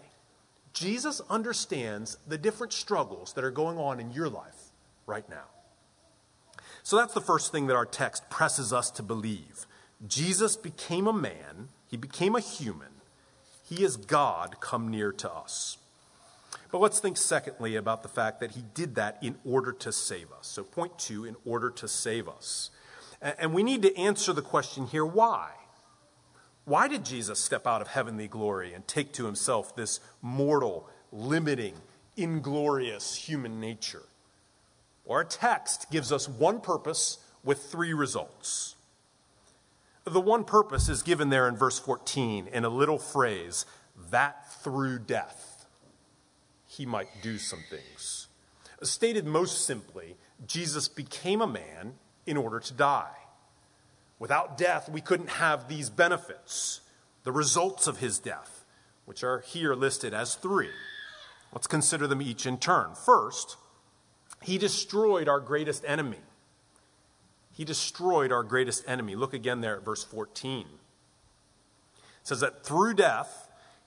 Jesus 0.72 1.22
understands 1.30 2.18
the 2.26 2.36
different 2.36 2.72
struggles 2.72 3.32
that 3.32 3.44
are 3.44 3.50
going 3.50 3.78
on 3.78 3.98
in 3.98 4.10
your 4.10 4.28
life 4.28 4.72
right 5.06 5.28
now. 5.28 5.46
So 6.82 6.96
that's 6.96 7.14
the 7.14 7.20
first 7.20 7.50
thing 7.50 7.66
that 7.68 7.76
our 7.76 7.86
text 7.86 8.28
presses 8.28 8.72
us 8.72 8.90
to 8.92 9.02
believe. 9.02 9.66
Jesus 10.06 10.56
became 10.56 11.06
a 11.06 11.12
man, 11.12 11.68
he 11.88 11.96
became 11.96 12.34
a 12.34 12.40
human. 12.40 12.88
He 13.68 13.82
is 13.82 13.96
God 13.96 14.60
come 14.60 14.88
near 14.88 15.10
to 15.12 15.32
us. 15.32 15.78
But 16.70 16.80
let's 16.80 17.00
think, 17.00 17.16
secondly, 17.16 17.76
about 17.76 18.02
the 18.02 18.08
fact 18.08 18.40
that 18.40 18.52
he 18.52 18.64
did 18.74 18.96
that 18.96 19.18
in 19.22 19.36
order 19.44 19.72
to 19.72 19.92
save 19.92 20.32
us. 20.32 20.46
So, 20.46 20.64
point 20.64 20.98
two, 20.98 21.24
in 21.24 21.36
order 21.44 21.70
to 21.70 21.88
save 21.88 22.28
us. 22.28 22.70
And 23.20 23.54
we 23.54 23.62
need 23.62 23.82
to 23.82 23.96
answer 23.96 24.32
the 24.32 24.42
question 24.42 24.86
here 24.86 25.06
why? 25.06 25.50
Why 26.64 26.88
did 26.88 27.04
Jesus 27.04 27.38
step 27.38 27.66
out 27.66 27.80
of 27.80 27.88
heavenly 27.88 28.26
glory 28.26 28.74
and 28.74 28.86
take 28.88 29.12
to 29.14 29.26
himself 29.26 29.76
this 29.76 30.00
mortal, 30.20 30.88
limiting, 31.12 31.74
inglorious 32.16 33.14
human 33.14 33.60
nature? 33.60 34.02
Our 35.08 35.24
text 35.24 35.90
gives 35.92 36.10
us 36.10 36.28
one 36.28 36.60
purpose 36.60 37.18
with 37.44 37.62
three 37.62 37.94
results. 37.94 38.74
The 40.04 40.20
one 40.20 40.44
purpose 40.44 40.88
is 40.88 41.02
given 41.02 41.30
there 41.30 41.48
in 41.48 41.56
verse 41.56 41.78
14 41.78 42.48
in 42.48 42.64
a 42.64 42.68
little 42.68 42.98
phrase 42.98 43.64
that 44.10 44.52
through 44.62 45.00
death 45.00 45.35
he 46.76 46.86
might 46.86 47.22
do 47.22 47.38
some 47.38 47.62
things. 47.70 48.28
Stated 48.82 49.26
most 49.26 49.64
simply, 49.64 50.16
Jesus 50.46 50.88
became 50.88 51.40
a 51.40 51.46
man 51.46 51.94
in 52.26 52.36
order 52.36 52.60
to 52.60 52.72
die. 52.74 53.16
Without 54.18 54.58
death, 54.58 54.88
we 54.88 55.00
couldn't 55.00 55.30
have 55.30 55.68
these 55.68 55.90
benefits, 55.90 56.80
the 57.24 57.32
results 57.32 57.86
of 57.86 57.98
his 57.98 58.18
death, 58.18 58.64
which 59.04 59.24
are 59.24 59.40
here 59.40 59.74
listed 59.74 60.12
as 60.12 60.34
three. 60.34 60.70
Let's 61.52 61.66
consider 61.66 62.06
them 62.06 62.20
each 62.20 62.46
in 62.46 62.58
turn. 62.58 62.94
First, 62.94 63.56
he 64.42 64.58
destroyed 64.58 65.28
our 65.28 65.40
greatest 65.40 65.84
enemy. 65.86 66.20
He 67.52 67.64
destroyed 67.64 68.32
our 68.32 68.42
greatest 68.42 68.84
enemy. 68.86 69.16
Look 69.16 69.32
again 69.32 69.62
there 69.62 69.76
at 69.76 69.84
verse 69.84 70.04
14. 70.04 70.60
It 70.60 70.66
says 72.22 72.40
that 72.40 72.64
through 72.64 72.94
death, 72.94 73.45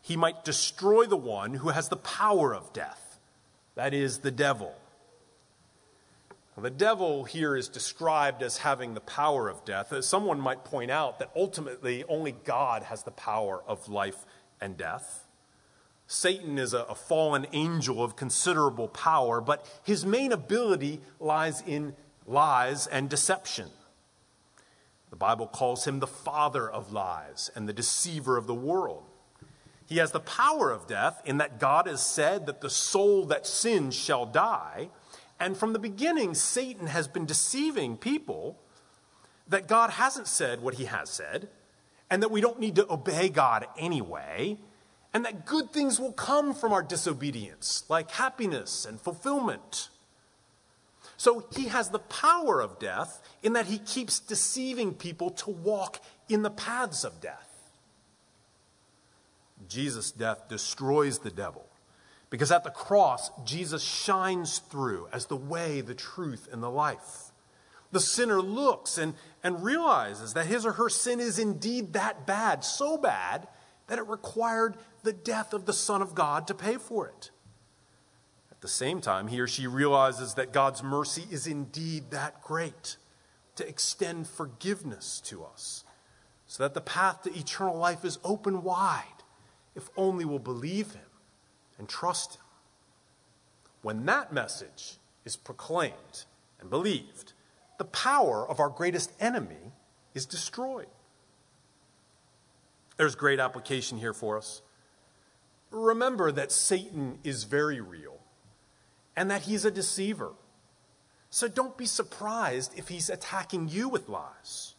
he 0.10 0.18
might 0.18 0.44
destroy 0.44 1.06
the 1.06 1.16
one 1.16 1.54
who 1.54 1.70
has 1.70 1.88
the 1.88 1.96
power 1.96 2.56
of 2.56 2.74
death, 2.74 3.20
that 3.76 3.94
is, 3.94 4.18
the 4.18 4.32
devil. 4.32 4.74
the 6.58 6.72
devil 6.72 7.26
here 7.26 7.56
is 7.56 7.70
described 7.70 8.42
as 8.42 8.58
having 8.58 8.96
the 8.96 9.02
power 9.02 9.48
of 9.48 9.64
death. 9.64 9.94
Uh, 9.94 10.02
someone 10.02 10.42
might 10.42 10.66
point 10.66 10.90
out 10.90 11.20
that 11.20 11.30
ultimately 11.36 12.04
only 12.10 12.32
God 12.32 12.82
has 12.82 13.04
the 13.04 13.12
power 13.12 13.62
of 13.68 13.88
life 13.88 14.26
and 14.60 14.76
death. 14.76 15.28
Satan 16.08 16.58
is 16.58 16.74
a, 16.74 16.80
a 16.80 16.96
fallen 16.96 17.46
angel 17.54 18.04
of 18.04 18.16
considerable 18.16 18.88
power, 18.88 19.40
but 19.40 19.64
his 19.84 20.08
main 20.08 20.32
ability 20.32 21.02
lies 21.20 21.62
in 21.68 21.96
lies 22.26 22.88
and 22.88 23.12
deception. 23.12 23.70
The 25.12 25.18
Bible 25.18 25.46
calls 25.46 25.86
him 25.86 26.00
the 26.00 26.08
father 26.08 26.68
of 26.68 26.92
lies 26.92 27.52
and 27.54 27.70
the 27.70 27.74
deceiver 27.74 28.38
of 28.38 28.48
the 28.48 28.56
world. 28.56 29.04
He 29.90 29.98
has 29.98 30.12
the 30.12 30.20
power 30.20 30.70
of 30.70 30.86
death 30.86 31.20
in 31.26 31.40
that 31.40 31.60
God 31.60 31.88
has 31.88 32.06
said 32.06 32.46
that 32.46 32.62
the 32.62 32.70
soul 32.70 33.26
that 33.26 33.48
sins 33.48 33.96
shall 33.96 34.28
die. 34.28 34.90
And 35.40 35.58
from 35.58 35.74
the 35.74 35.80
beginning, 35.80 36.36
Satan 36.36 36.86
has 36.86 37.08
been 37.08 37.26
deceiving 37.26 37.98
people 37.98 38.60
that 39.48 39.68
God 39.68 39.90
hasn't 39.90 40.28
said 40.28 40.62
what 40.62 40.76
he 40.76 40.86
has 40.86 41.10
said, 41.10 41.50
and 42.08 42.22
that 42.22 42.30
we 42.30 42.40
don't 42.40 42.60
need 42.60 42.76
to 42.76 42.88
obey 42.88 43.30
God 43.30 43.66
anyway, 43.80 44.60
and 45.12 45.26
that 45.26 45.48
good 45.48 45.72
things 45.72 46.00
will 46.00 46.12
come 46.12 46.54
from 46.54 46.72
our 46.72 46.84
disobedience, 46.84 47.84
like 47.90 48.12
happiness 48.12 48.86
and 48.86 49.02
fulfillment. 49.02 49.90
So 51.18 51.48
he 51.56 51.70
has 51.70 51.90
the 51.90 51.98
power 51.98 52.62
of 52.62 52.78
death 52.78 53.24
in 53.42 53.54
that 53.54 53.66
he 53.66 53.80
keeps 53.80 54.20
deceiving 54.20 54.94
people 54.94 55.32
to 55.32 55.50
walk 55.50 56.00
in 56.28 56.44
the 56.44 56.52
paths 56.52 57.04
of 57.04 57.20
death. 57.20 57.49
Jesus' 59.70 60.12
death 60.12 60.50
destroys 60.50 61.20
the 61.20 61.32
devil. 61.32 61.66
Because 62.30 62.52
at 62.52 62.64
the 62.64 62.70
cross, 62.70 63.32
Jesus 63.44 63.82
shines 63.82 64.60
through 64.60 65.08
as 65.12 65.28
the 65.28 65.38
way, 65.38 65.82
the 65.82 65.96
truth, 65.96 66.48
and 66.52 66.62
the 66.62 66.70
life. 66.70 67.32
The 67.92 68.00
sinner 68.00 68.42
looks 68.42 68.98
and, 68.98 69.16
and 69.44 69.64
realizes 69.64 70.34
that 70.34 70.46
his 70.46 70.66
or 70.66 70.74
her 70.74 70.90
sin 70.90 71.20
is 71.20 71.40
indeed 71.40 71.94
that 71.94 72.28
bad, 72.28 72.64
so 72.64 72.98
bad 72.98 73.48
that 73.88 73.98
it 73.98 74.08
required 74.08 74.76
the 75.02 75.14
death 75.14 75.54
of 75.54 75.66
the 75.66 75.74
Son 75.74 76.02
of 76.02 76.14
God 76.14 76.46
to 76.48 76.54
pay 76.54 76.76
for 76.76 77.08
it. 77.08 77.32
At 78.52 78.62
the 78.62 78.68
same 78.68 79.02
time, 79.02 79.28
he 79.28 79.40
or 79.40 79.48
she 79.48 79.66
realizes 79.66 80.36
that 80.36 80.54
God's 80.54 80.84
mercy 80.84 81.26
is 81.32 81.48
indeed 81.48 82.12
that 82.12 82.44
great 82.44 82.98
to 83.56 83.68
extend 83.68 84.28
forgiveness 84.28 85.20
to 85.26 85.44
us, 85.44 85.84
so 86.46 86.62
that 86.62 86.76
the 86.76 86.82
path 86.82 87.24
to 87.24 87.34
eternal 87.34 87.78
life 87.78 88.06
is 88.06 88.20
open 88.24 88.62
wide 88.62 89.19
if 89.80 89.90
only 89.96 90.26
we'll 90.26 90.40
believe 90.40 90.92
him 90.92 91.10
and 91.78 91.88
trust 91.88 92.36
him. 92.36 92.42
When 93.82 94.06
that 94.08 94.34
message 94.34 94.98
is 95.24 95.38
proclaimed 95.38 96.26
and 96.60 96.70
believed, 96.70 97.32
the 97.78 97.86
power 97.86 98.48
of 98.48 98.60
our 98.60 98.70
greatest 98.70 99.14
enemy 99.22 99.72
is 100.14 100.26
destroyed. 100.26 100.88
There's 102.98 103.16
great 103.16 103.40
application 103.40 103.98
here 103.98 104.14
for 104.14 104.38
us. 104.38 104.62
remember 105.72 106.30
that 106.32 106.52
Satan 106.52 107.20
is 107.24 107.46
very 107.46 107.80
real 107.80 108.20
and 109.16 109.32
that 109.32 109.44
he's 109.44 109.64
a 109.64 109.72
deceiver. 109.72 110.34
So 111.30 111.48
don't 111.48 111.78
be 111.78 111.86
surprised 111.86 112.74
if 112.78 112.90
he's 112.90 113.10
attacking 113.10 113.70
you 113.70 113.88
with 113.88 114.10
lies. 114.10 114.76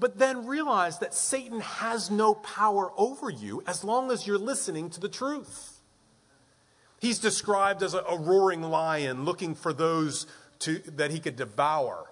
But 0.00 0.18
then 0.18 0.46
realize 0.46 0.98
that 1.00 1.14
Satan 1.14 1.60
has 1.60 2.10
no 2.10 2.34
power 2.34 2.90
over 2.96 3.28
you 3.28 3.62
as 3.66 3.84
long 3.84 4.10
as 4.10 4.26
you're 4.26 4.38
listening 4.38 4.88
to 4.90 5.00
the 5.00 5.10
truth. 5.10 5.80
He's 6.98 7.18
described 7.18 7.82
as 7.82 7.92
a, 7.92 7.98
a 7.98 8.18
roaring 8.18 8.62
lion 8.62 9.24
looking 9.26 9.54
for 9.54 9.74
those 9.74 10.26
to, 10.60 10.78
that 10.96 11.10
he 11.10 11.20
could 11.20 11.36
devour. 11.36 12.10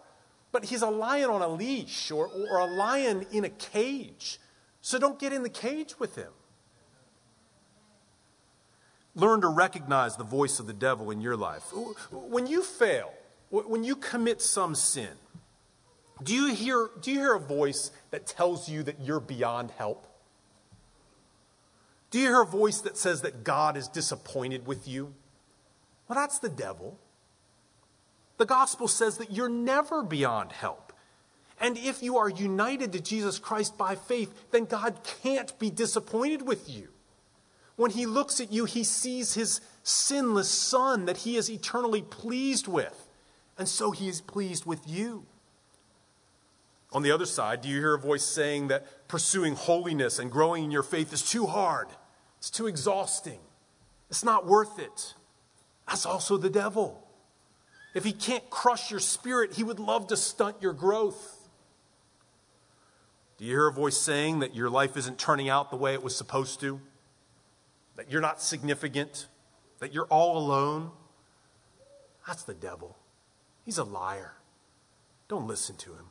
But 0.53 0.66
he's 0.66 0.83
a 0.83 0.90
lion 0.90 1.31
on 1.31 1.40
a 1.40 1.48
leash 1.48 2.11
or, 2.11 2.29
or 2.29 2.59
a 2.59 2.66
lion 2.66 3.27
in 3.33 3.44
a 3.44 3.51
cage. 3.51 4.38
So 4.83 4.98
don't 4.98 5.18
get 5.18 5.33
in 5.33 5.42
the 5.42 5.51
cage 5.51 5.98
with 5.98 6.14
him. 6.14 6.33
Learn 9.14 9.40
to 9.40 9.48
recognize 9.48 10.16
the 10.16 10.24
voice 10.24 10.61
of 10.61 10.66
the 10.66 10.72
devil 10.72 11.11
in 11.11 11.20
your 11.20 11.37
life. 11.37 11.64
When 12.12 12.46
you 12.46 12.62
fail, 12.62 13.12
when 13.51 13.83
you 13.83 13.96
commit 13.96 14.42
some 14.42 14.74
sin, 14.74 15.11
do 16.22 16.35
you 16.35 16.54
hear, 16.54 16.90
do 17.00 17.11
you 17.11 17.18
hear 17.18 17.35
a 17.35 17.40
voice 17.40 17.90
that 18.11 18.26
tells 18.26 18.68
you 18.68 18.83
that 18.83 19.00
you're 19.00 19.20
beyond 19.20 19.70
help? 19.72 20.07
Do 22.11 22.18
you 22.18 22.26
hear 22.26 22.42
a 22.42 22.46
voice 22.46 22.81
that 22.81 22.96
says 22.96 23.22
that 23.22 23.44
God 23.44 23.76
is 23.76 23.88
disappointed 23.88 24.66
with 24.66 24.88
you? 24.88 25.14
Well, 26.09 26.18
that's 26.18 26.38
the 26.38 26.48
devil. 26.48 26.98
The 28.38 28.46
gospel 28.46 28.88
says 28.88 29.18
that 29.18 29.33
you're 29.33 29.48
never 29.48 30.02
beyond 30.02 30.52
help. 30.52 30.92
And 31.61 31.76
if 31.76 32.02
you 32.02 32.16
are 32.16 32.28
united 32.28 32.92
to 32.92 33.00
Jesus 33.00 33.38
Christ 33.38 33.76
by 33.76 33.94
faith, 33.96 34.50
then 34.52 34.64
God 34.64 35.00
can't 35.22 35.57
be 35.59 35.70
disappointed 35.70 36.42
with 36.42 36.68
you. 36.68 36.88
When 37.76 37.90
he 37.90 38.07
looks 38.07 38.40
at 38.40 38.52
you, 38.52 38.64
he 38.64 38.85
sees 38.85 39.35
his 39.35 39.61
sinless 39.83 40.50
son 40.50 41.04
that 41.07 41.18
he 41.18 41.37
is 41.37 41.50
eternally 41.50 42.02
pleased 42.02 42.68
with. 42.68 43.09
And 43.57 43.68
so 43.68 43.90
he 43.90 44.09
is 44.09 44.20
pleased 44.20 44.66
with 44.66 44.81
you. 44.87 45.26
On 46.92 47.03
the 47.03 47.11
other 47.11 47.27
side, 47.27 47.61
do 47.61 47.68
you 47.68 47.79
hear 47.79 47.94
a 47.94 47.98
voice 47.98 48.24
saying 48.24 48.68
that 48.68 49.09
pursuing 49.09 49.55
holiness 49.55 50.18
and 50.18 50.31
growing 50.31 50.64
in 50.64 50.70
your 50.70 50.83
faith 50.83 51.12
is 51.12 51.22
too 51.22 51.46
hard? 51.46 51.88
It's 52.38 52.51
too 52.51 52.66
exhausting. 52.66 53.40
It's 54.09 54.24
not 54.24 54.46
worth 54.46 54.79
it. 54.79 55.14
That's 55.87 56.07
also 56.07 56.37
the 56.37 56.51
devil. 56.51 57.07
If 57.94 58.05
he 58.05 58.12
can't 58.12 58.48
crush 58.48 58.90
your 58.90 59.01
spirit, 59.01 59.55
he 59.55 59.64
would 59.64 59.81
love 59.81 60.07
to 60.09 60.16
stunt 60.16 60.57
your 60.61 60.72
growth. 60.72 61.48
Do 63.37 63.44
you 63.44 63.53
hear 63.53 63.68
a 63.68 63.72
voice 63.72 63.96
saying 63.96 64.40
that 64.40 64.55
your 64.55 64.70
life 64.70 64.96
isn't 64.96 65.18
turning 65.18 65.48
out 65.48 65.70
the 65.70 65.77
way 65.77 65.94
it 65.94 66.03
was 66.03 66.16
supposed 66.16 66.61
to? 66.61 66.81
That 67.96 68.11
you're 68.11 68.20
not 68.20 68.40
significant? 68.40 69.27
That 69.79 69.92
you're 69.92 70.07
all 70.07 70.38
alone? 70.38 70.90
That's 72.27 72.42
the 72.44 72.55
devil. 72.55 72.96
He's 73.64 73.79
a 73.79 73.85
liar. 73.85 74.35
Don't 75.29 75.46
listen 75.46 75.77
to 75.77 75.92
him. 75.92 76.07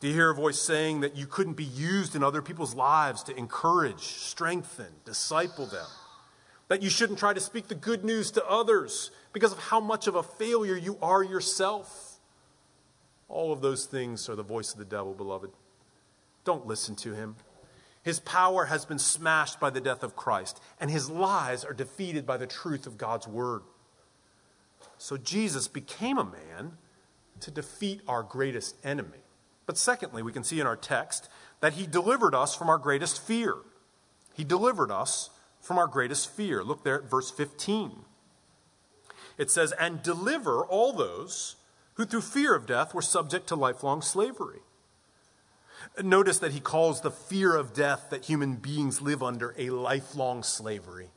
Do 0.00 0.08
you 0.08 0.14
hear 0.14 0.30
a 0.30 0.34
voice 0.34 0.58
saying 0.58 1.00
that 1.00 1.14
you 1.14 1.26
couldn't 1.26 1.54
be 1.54 1.64
used 1.64 2.16
in 2.16 2.24
other 2.24 2.40
people's 2.40 2.74
lives 2.74 3.22
to 3.24 3.36
encourage, 3.36 4.00
strengthen, 4.00 4.92
disciple 5.04 5.66
them? 5.66 5.86
That 6.68 6.82
you 6.82 6.88
shouldn't 6.88 7.18
try 7.18 7.34
to 7.34 7.40
speak 7.40 7.68
the 7.68 7.74
good 7.74 8.02
news 8.02 8.30
to 8.32 8.46
others 8.46 9.10
because 9.34 9.52
of 9.52 9.58
how 9.58 9.78
much 9.78 10.06
of 10.06 10.14
a 10.14 10.22
failure 10.22 10.76
you 10.76 10.96
are 11.02 11.22
yourself? 11.22 12.18
All 13.28 13.52
of 13.52 13.60
those 13.60 13.84
things 13.84 14.28
are 14.30 14.36
the 14.36 14.42
voice 14.42 14.72
of 14.72 14.78
the 14.78 14.84
devil, 14.86 15.12
beloved. 15.12 15.50
Don't 16.44 16.66
listen 16.66 16.96
to 16.96 17.12
him. 17.12 17.36
His 18.02 18.20
power 18.20 18.64
has 18.64 18.86
been 18.86 18.98
smashed 18.98 19.60
by 19.60 19.68
the 19.68 19.80
death 19.80 20.02
of 20.02 20.16
Christ, 20.16 20.60
and 20.80 20.90
his 20.90 21.10
lies 21.10 21.62
are 21.62 21.74
defeated 21.74 22.24
by 22.24 22.38
the 22.38 22.46
truth 22.46 22.86
of 22.86 22.96
God's 22.96 23.28
word. 23.28 23.60
So 24.96 25.18
Jesus 25.18 25.68
became 25.68 26.16
a 26.16 26.24
man 26.24 26.78
to 27.40 27.50
defeat 27.50 28.00
our 28.08 28.22
greatest 28.22 28.76
enemy. 28.82 29.18
But 29.70 29.78
secondly, 29.78 30.24
we 30.24 30.32
can 30.32 30.42
see 30.42 30.58
in 30.58 30.66
our 30.66 30.74
text 30.74 31.28
that 31.60 31.74
he 31.74 31.86
delivered 31.86 32.34
us 32.34 32.56
from 32.56 32.68
our 32.68 32.76
greatest 32.76 33.24
fear. 33.24 33.54
He 34.34 34.42
delivered 34.42 34.90
us 34.90 35.30
from 35.60 35.78
our 35.78 35.86
greatest 35.86 36.28
fear. 36.28 36.64
Look 36.64 36.82
there 36.82 36.96
at 36.96 37.08
verse 37.08 37.30
15. 37.30 38.00
It 39.38 39.48
says, 39.48 39.70
And 39.78 40.02
deliver 40.02 40.66
all 40.66 40.92
those 40.92 41.54
who 41.94 42.04
through 42.04 42.22
fear 42.22 42.52
of 42.56 42.66
death 42.66 42.92
were 42.94 43.00
subject 43.00 43.46
to 43.46 43.54
lifelong 43.54 44.02
slavery. 44.02 44.58
Notice 46.02 46.40
that 46.40 46.50
he 46.50 46.58
calls 46.58 47.02
the 47.02 47.12
fear 47.12 47.54
of 47.54 47.72
death 47.72 48.08
that 48.10 48.24
human 48.24 48.56
beings 48.56 49.00
live 49.00 49.22
under 49.22 49.54
a 49.56 49.70
lifelong 49.70 50.42
slavery. 50.42 51.10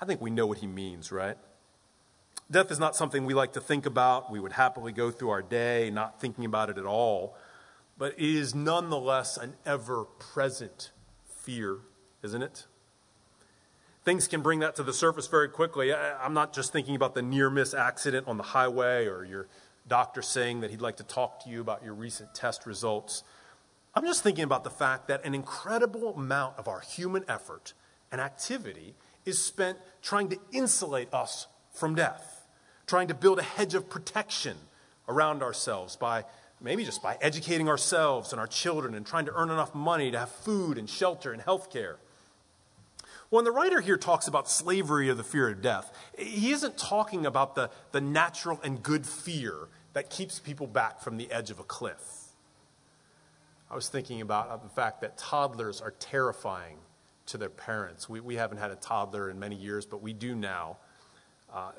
I 0.00 0.04
think 0.04 0.20
we 0.20 0.30
know 0.30 0.48
what 0.48 0.58
he 0.58 0.66
means, 0.66 1.12
right? 1.12 1.38
Death 2.50 2.72
is 2.72 2.80
not 2.80 2.96
something 2.96 3.24
we 3.24 3.34
like 3.34 3.52
to 3.52 3.60
think 3.60 3.86
about. 3.86 4.32
We 4.32 4.40
would 4.40 4.54
happily 4.54 4.90
go 4.90 5.12
through 5.12 5.30
our 5.30 5.42
day 5.42 5.92
not 5.92 6.20
thinking 6.20 6.44
about 6.44 6.68
it 6.68 6.76
at 6.76 6.86
all 6.86 7.36
but 7.98 8.14
it 8.14 8.20
is 8.20 8.54
nonetheless 8.54 9.36
an 9.36 9.54
ever 9.64 10.04
present 10.04 10.90
fear, 11.24 11.78
isn't 12.22 12.42
it? 12.42 12.66
Things 14.04 14.26
can 14.26 14.42
bring 14.42 14.58
that 14.60 14.74
to 14.76 14.82
the 14.82 14.92
surface 14.92 15.28
very 15.28 15.48
quickly. 15.48 15.94
I'm 15.94 16.34
not 16.34 16.52
just 16.52 16.72
thinking 16.72 16.96
about 16.96 17.14
the 17.14 17.22
near 17.22 17.48
miss 17.50 17.72
accident 17.72 18.26
on 18.26 18.36
the 18.36 18.42
highway 18.42 19.06
or 19.06 19.24
your 19.24 19.46
doctor 19.86 20.22
saying 20.22 20.60
that 20.60 20.70
he'd 20.70 20.80
like 20.80 20.96
to 20.96 21.04
talk 21.04 21.44
to 21.44 21.50
you 21.50 21.60
about 21.60 21.84
your 21.84 21.94
recent 21.94 22.34
test 22.34 22.66
results. 22.66 23.22
I'm 23.94 24.04
just 24.04 24.22
thinking 24.22 24.44
about 24.44 24.64
the 24.64 24.70
fact 24.70 25.06
that 25.08 25.24
an 25.24 25.34
incredible 25.34 26.14
amount 26.14 26.58
of 26.58 26.66
our 26.66 26.80
human 26.80 27.24
effort 27.28 27.74
and 28.10 28.20
activity 28.20 28.94
is 29.24 29.42
spent 29.42 29.78
trying 30.02 30.28
to 30.30 30.38
insulate 30.50 31.12
us 31.12 31.46
from 31.72 31.94
death, 31.94 32.46
trying 32.86 33.08
to 33.08 33.14
build 33.14 33.38
a 33.38 33.42
hedge 33.42 33.74
of 33.74 33.88
protection 33.88 34.56
around 35.08 35.42
ourselves 35.42 35.94
by 35.94 36.24
maybe 36.62 36.84
just 36.84 37.02
by 37.02 37.18
educating 37.20 37.68
ourselves 37.68 38.32
and 38.32 38.40
our 38.40 38.46
children 38.46 38.94
and 38.94 39.04
trying 39.04 39.26
to 39.26 39.32
earn 39.34 39.50
enough 39.50 39.74
money 39.74 40.10
to 40.10 40.18
have 40.18 40.30
food 40.30 40.78
and 40.78 40.88
shelter 40.88 41.32
and 41.32 41.42
health 41.42 41.72
care. 41.72 41.98
When 43.30 43.44
the 43.44 43.50
writer 43.50 43.80
here 43.80 43.96
talks 43.96 44.28
about 44.28 44.48
slavery 44.48 45.08
or 45.08 45.14
the 45.14 45.24
fear 45.24 45.48
of 45.48 45.62
death, 45.62 45.90
he 46.18 46.52
isn't 46.52 46.76
talking 46.76 47.24
about 47.24 47.54
the, 47.54 47.70
the 47.90 48.00
natural 48.00 48.60
and 48.62 48.82
good 48.82 49.06
fear 49.06 49.68
that 49.94 50.10
keeps 50.10 50.38
people 50.38 50.66
back 50.66 51.00
from 51.00 51.16
the 51.16 51.30
edge 51.32 51.50
of 51.50 51.58
a 51.58 51.64
cliff. 51.64 52.22
I 53.70 53.74
was 53.74 53.88
thinking 53.88 54.20
about 54.20 54.62
the 54.62 54.68
fact 54.68 55.00
that 55.00 55.16
toddlers 55.16 55.80
are 55.80 55.92
terrifying 55.92 56.76
to 57.26 57.38
their 57.38 57.48
parents. 57.48 58.06
We, 58.06 58.20
we 58.20 58.34
haven't 58.34 58.58
had 58.58 58.70
a 58.70 58.76
toddler 58.76 59.30
in 59.30 59.38
many 59.38 59.56
years, 59.56 59.86
but 59.86 60.02
we 60.02 60.12
do 60.12 60.34
now. 60.34 60.76
Uh, 61.52 61.72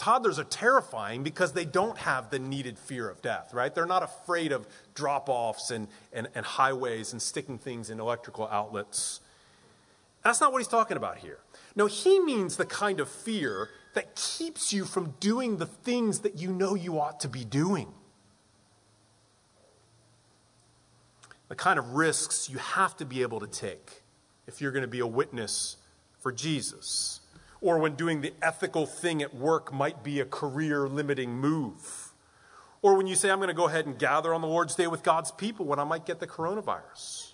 toddlers 0.00 0.38
are 0.38 0.44
terrifying 0.44 1.22
because 1.22 1.52
they 1.52 1.66
don't 1.66 1.98
have 1.98 2.30
the 2.30 2.38
needed 2.38 2.78
fear 2.78 3.08
of 3.08 3.20
death, 3.20 3.52
right? 3.52 3.74
They're 3.74 3.84
not 3.84 4.02
afraid 4.02 4.50
of 4.50 4.66
drop 4.94 5.28
offs 5.28 5.70
and, 5.70 5.88
and, 6.10 6.26
and 6.34 6.46
highways 6.46 7.12
and 7.12 7.20
sticking 7.20 7.58
things 7.58 7.90
in 7.90 8.00
electrical 8.00 8.48
outlets. 8.50 9.20
That's 10.24 10.40
not 10.40 10.52
what 10.52 10.58
he's 10.58 10.68
talking 10.68 10.96
about 10.96 11.18
here. 11.18 11.38
No, 11.76 11.84
he 11.84 12.18
means 12.18 12.56
the 12.56 12.64
kind 12.64 12.98
of 12.98 13.10
fear 13.10 13.68
that 13.92 14.16
keeps 14.16 14.72
you 14.72 14.86
from 14.86 15.14
doing 15.20 15.58
the 15.58 15.66
things 15.66 16.20
that 16.20 16.38
you 16.38 16.50
know 16.50 16.74
you 16.74 16.98
ought 16.98 17.20
to 17.20 17.28
be 17.28 17.44
doing. 17.44 17.92
The 21.48 21.56
kind 21.56 21.78
of 21.78 21.90
risks 21.90 22.48
you 22.48 22.56
have 22.56 22.96
to 22.96 23.04
be 23.04 23.20
able 23.20 23.40
to 23.40 23.46
take 23.46 24.02
if 24.46 24.62
you're 24.62 24.72
going 24.72 24.82
to 24.82 24.88
be 24.88 25.00
a 25.00 25.06
witness 25.06 25.76
for 26.20 26.32
Jesus 26.32 27.20
or 27.60 27.78
when 27.78 27.94
doing 27.94 28.20
the 28.20 28.32
ethical 28.42 28.86
thing 28.86 29.22
at 29.22 29.34
work 29.34 29.72
might 29.72 30.02
be 30.02 30.20
a 30.20 30.24
career 30.24 30.88
limiting 30.88 31.36
move, 31.36 32.12
or 32.82 32.94
when 32.96 33.06
you 33.06 33.14
say, 33.14 33.30
I'm 33.30 33.38
going 33.38 33.48
to 33.48 33.54
go 33.54 33.68
ahead 33.68 33.86
and 33.86 33.98
gather 33.98 34.32
on 34.32 34.40
the 34.40 34.46
Lord's 34.46 34.74
Day 34.74 34.86
with 34.86 35.02
God's 35.02 35.30
people 35.30 35.66
when 35.66 35.78
I 35.78 35.84
might 35.84 36.06
get 36.06 36.20
the 36.20 36.26
coronavirus. 36.26 37.32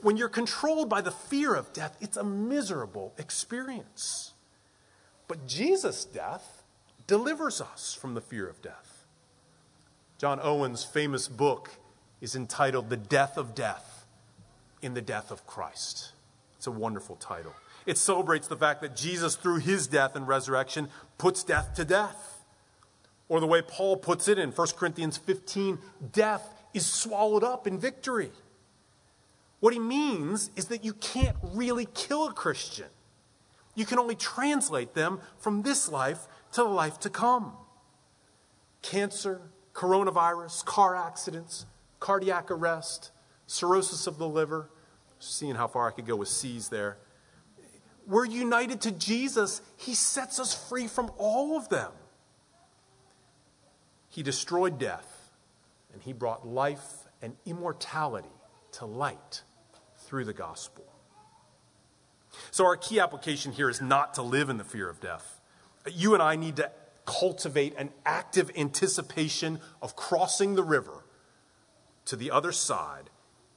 When 0.00 0.18
you're 0.18 0.28
controlled 0.28 0.90
by 0.90 1.00
the 1.00 1.10
fear 1.10 1.54
of 1.54 1.72
death, 1.72 1.96
it's 2.00 2.18
a 2.18 2.24
miserable 2.24 3.14
experience. 3.16 4.34
But 5.28 5.46
Jesus' 5.46 6.04
death 6.04 6.62
delivers 7.06 7.62
us 7.62 7.94
from 7.98 8.12
the 8.12 8.20
fear 8.20 8.46
of 8.46 8.60
death. 8.60 9.06
John 10.18 10.40
Owen's 10.42 10.84
famous 10.84 11.26
book 11.28 11.70
is 12.20 12.36
entitled 12.36 12.90
The 12.90 12.96
Death 12.98 13.38
of 13.38 13.54
Death 13.54 14.06
in 14.82 14.92
the 14.92 15.02
Death 15.02 15.30
of 15.30 15.46
Christ. 15.46 16.12
It's 16.56 16.66
a 16.66 16.70
wonderful 16.70 17.16
title. 17.16 17.54
It 17.86 17.98
celebrates 17.98 18.48
the 18.48 18.56
fact 18.56 18.80
that 18.80 18.96
Jesus, 18.96 19.36
through 19.36 19.58
his 19.58 19.86
death 19.86 20.16
and 20.16 20.26
resurrection, 20.26 20.88
puts 21.18 21.44
death 21.44 21.74
to 21.74 21.84
death. 21.84 22.44
Or 23.28 23.40
the 23.40 23.46
way 23.46 23.62
Paul 23.62 23.96
puts 23.96 24.28
it 24.28 24.38
in 24.38 24.50
1 24.50 24.68
Corinthians 24.76 25.16
15 25.16 25.78
death 26.12 26.54
is 26.72 26.86
swallowed 26.86 27.44
up 27.44 27.66
in 27.66 27.78
victory. 27.78 28.30
What 29.60 29.72
he 29.72 29.78
means 29.78 30.50
is 30.56 30.66
that 30.66 30.84
you 30.84 30.94
can't 30.94 31.36
really 31.42 31.86
kill 31.94 32.26
a 32.26 32.32
Christian. 32.32 32.88
You 33.74 33.86
can 33.86 33.98
only 33.98 34.14
translate 34.14 34.94
them 34.94 35.20
from 35.38 35.62
this 35.62 35.88
life 35.88 36.26
to 36.52 36.62
the 36.62 36.68
life 36.68 37.00
to 37.00 37.10
come. 37.10 37.52
Cancer, 38.82 39.40
coronavirus, 39.72 40.64
car 40.64 40.94
accidents, 40.94 41.66
cardiac 41.98 42.50
arrest, 42.50 43.10
cirrhosis 43.46 44.06
of 44.06 44.18
the 44.18 44.28
liver, 44.28 44.70
seeing 45.18 45.54
how 45.54 45.66
far 45.66 45.88
I 45.88 45.92
could 45.92 46.06
go 46.06 46.16
with 46.16 46.28
C's 46.28 46.68
there 46.68 46.98
we're 48.06 48.26
united 48.26 48.82
to 48.82 48.90
Jesus, 48.90 49.60
He 49.76 49.94
sets 49.94 50.38
us 50.38 50.68
free 50.68 50.86
from 50.86 51.10
all 51.18 51.56
of 51.56 51.68
them. 51.68 51.92
He 54.08 54.22
destroyed 54.22 54.78
death, 54.78 55.30
and 55.92 56.02
He 56.02 56.12
brought 56.12 56.46
life 56.46 57.08
and 57.22 57.34
immortality 57.46 58.28
to 58.72 58.86
light 58.86 59.42
through 59.98 60.24
the 60.24 60.32
gospel. 60.32 60.84
So, 62.50 62.64
our 62.64 62.76
key 62.76 63.00
application 63.00 63.52
here 63.52 63.70
is 63.70 63.80
not 63.80 64.14
to 64.14 64.22
live 64.22 64.48
in 64.48 64.58
the 64.58 64.64
fear 64.64 64.88
of 64.88 65.00
death. 65.00 65.40
You 65.90 66.14
and 66.14 66.22
I 66.22 66.36
need 66.36 66.56
to 66.56 66.70
cultivate 67.06 67.74
an 67.76 67.90
active 68.04 68.50
anticipation 68.56 69.60
of 69.82 69.94
crossing 69.94 70.54
the 70.54 70.62
river 70.62 71.04
to 72.06 72.16
the 72.16 72.30
other 72.30 72.52
side 72.52 73.10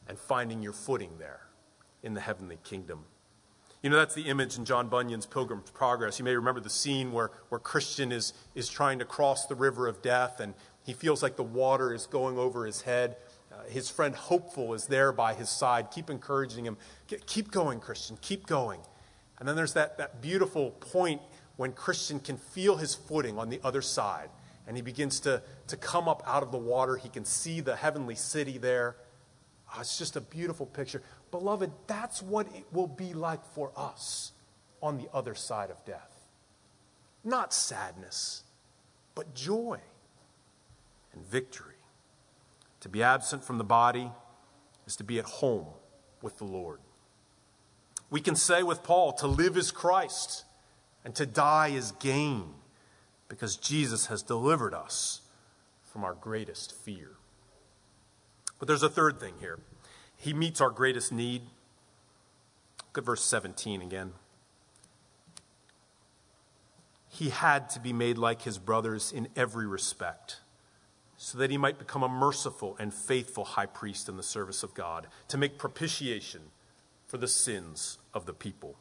and 0.08 0.18
finding 0.18 0.62
your 0.62 0.74
footing 0.74 1.18
there 1.18 1.42
in 2.04 2.14
the 2.14 2.22
heavenly 2.22 2.60
kingdom. 2.64 3.06
You 3.84 3.92
know, 3.92 3.98
that's 3.98 4.16
the 4.16 4.24
image 4.24 4.58
in 4.58 4.66
John 4.66 4.90
Bunyan's 4.90 5.28
Pilgrim's 5.28 5.70
Progress. 5.70 6.18
You 6.18 6.26
may 6.26 6.36
remember 6.36 6.60
the 6.60 6.70
scene 6.70 7.12
where, 7.12 7.32
where 7.50 7.60
Christian 7.60 8.12
is, 8.12 8.34
is 8.56 8.68
trying 8.68 9.00
to 9.00 9.06
cross 9.06 9.46
the 9.46 9.56
river 9.56 9.88
of 9.88 10.02
death 10.02 10.40
and 10.40 10.56
he 10.84 10.94
feels 10.94 11.22
like 11.22 11.36
the 11.36 11.44
water 11.44 11.94
is 11.94 12.08
going 12.08 12.38
over 12.38 12.66
his 12.66 12.82
head. 12.82 13.18
Uh, 13.52 13.64
his 13.70 13.90
friend 13.90 14.16
Hopeful 14.16 14.74
is 14.74 14.88
there 14.88 15.12
by 15.12 15.34
his 15.34 15.50
side, 15.50 15.92
keep 15.92 16.10
encouraging 16.10 16.66
him. 16.66 16.78
Keep 17.28 17.52
going, 17.52 17.80
Christian, 17.80 18.18
keep 18.22 18.48
going. 18.48 18.80
And 19.38 19.48
then 19.48 19.56
there's 19.56 19.74
that, 19.74 19.98
that 20.00 20.22
beautiful 20.22 20.72
point 20.72 21.22
when 21.58 21.72
Christian 21.72 22.20
can 22.20 22.38
feel 22.38 22.78
his 22.78 22.96
footing 22.96 23.38
on 23.38 23.50
the 23.50 23.60
other 23.64 23.82
side 23.82 24.30
and 24.68 24.76
he 24.76 24.82
begins 24.82 25.20
to, 25.22 25.42
to 25.68 25.78
come 25.78 26.10
up 26.10 26.22
out 26.26 26.44
of 26.44 26.52
the 26.52 26.58
water. 26.58 26.98
He 26.98 27.10
can 27.10 27.26
see 27.26 27.62
the 27.62 27.76
heavenly 27.76 28.16
city 28.16 28.58
there. 28.58 28.96
Oh, 29.74 29.82
it's 29.82 29.98
just 29.98 30.16
a 30.16 30.22
beautiful 30.22 30.66
picture. 30.66 31.02
Beloved, 31.32 31.72
that's 31.88 32.22
what 32.22 32.48
it 32.56 32.66
will 32.72 32.88
be 32.88 33.14
like 33.14 33.46
for 33.54 33.72
us 33.76 34.32
on 34.82 34.98
the 34.98 35.10
other 35.14 35.36
side 35.36 35.70
of 35.70 35.84
death. 35.86 36.26
Not 37.24 37.54
sadness, 37.54 38.44
but 39.16 39.36
joy 39.36 39.80
and 41.14 41.26
victory. 41.26 41.76
To 42.82 42.90
be 42.90 43.04
absent 43.04 43.44
from 43.44 43.58
the 43.58 43.64
body 43.64 44.12
is 44.86 44.96
to 44.98 45.04
be 45.04 45.20
at 45.20 45.26
home 45.26 45.66
with 46.22 46.38
the 46.38 46.46
Lord. 46.46 46.80
We 48.10 48.22
can 48.22 48.36
say 48.36 48.64
with 48.64 48.84
Paul, 48.84 49.12
to 49.14 49.28
live 49.28 49.58
is 49.58 49.72
Christ 49.72 50.46
and 51.04 51.14
to 51.16 51.26
die 51.26 51.70
is 51.70 51.92
gain 51.94 52.54
because 53.28 53.58
Jesus 53.58 54.06
has 54.06 54.22
delivered 54.24 54.74
us 54.74 55.22
from 55.84 56.04
our 56.04 56.14
greatest 56.14 56.74
fear. 56.74 57.12
But 58.60 58.68
there's 58.68 58.84
a 58.84 58.90
third 58.90 59.20
thing 59.20 59.34
here. 59.40 59.60
He 60.18 60.34
meets 60.34 60.60
our 60.60 60.70
greatest 60.70 61.12
need. 61.12 61.44
Look 62.88 62.98
at 62.98 63.06
verse 63.06 63.24
17 63.24 63.82
again. 63.82 64.14
He 67.10 67.30
had 67.30 67.70
to 67.72 67.80
be 67.80 67.94
made 67.94 68.18
like 68.18 68.42
his 68.44 68.58
brothers 68.58 69.12
in 69.12 69.28
every 69.36 69.66
respect, 69.66 70.38
so 71.18 71.38
that 71.38 71.50
he 71.50 71.58
might 71.58 71.80
become 71.80 72.04
a 72.04 72.10
merciful 72.10 72.76
and 72.80 72.94
faithful 72.94 73.44
high 73.44 73.66
priest 73.66 74.08
in 74.08 74.18
the 74.18 74.24
service 74.24 74.62
of 74.62 74.74
God, 74.74 75.08
to 75.30 75.38
make 75.38 75.58
propitiation 75.58 76.42
for 77.08 77.18
the 77.18 77.28
sins 77.28 77.98
of 78.14 78.26
the 78.26 78.34
people. 78.34 78.76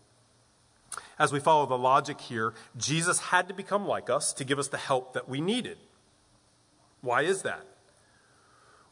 As 1.18 1.32
we 1.32 1.40
follow 1.40 1.66
the 1.66 1.78
logic 1.78 2.20
here, 2.20 2.54
Jesus 2.76 3.20
had 3.20 3.48
to 3.48 3.54
become 3.54 3.86
like 3.86 4.10
us 4.10 4.32
to 4.34 4.44
give 4.44 4.58
us 4.58 4.68
the 4.68 4.76
help 4.76 5.14
that 5.14 5.28
we 5.28 5.40
needed. 5.40 5.78
Why 7.00 7.22
is 7.22 7.42
that? 7.42 7.66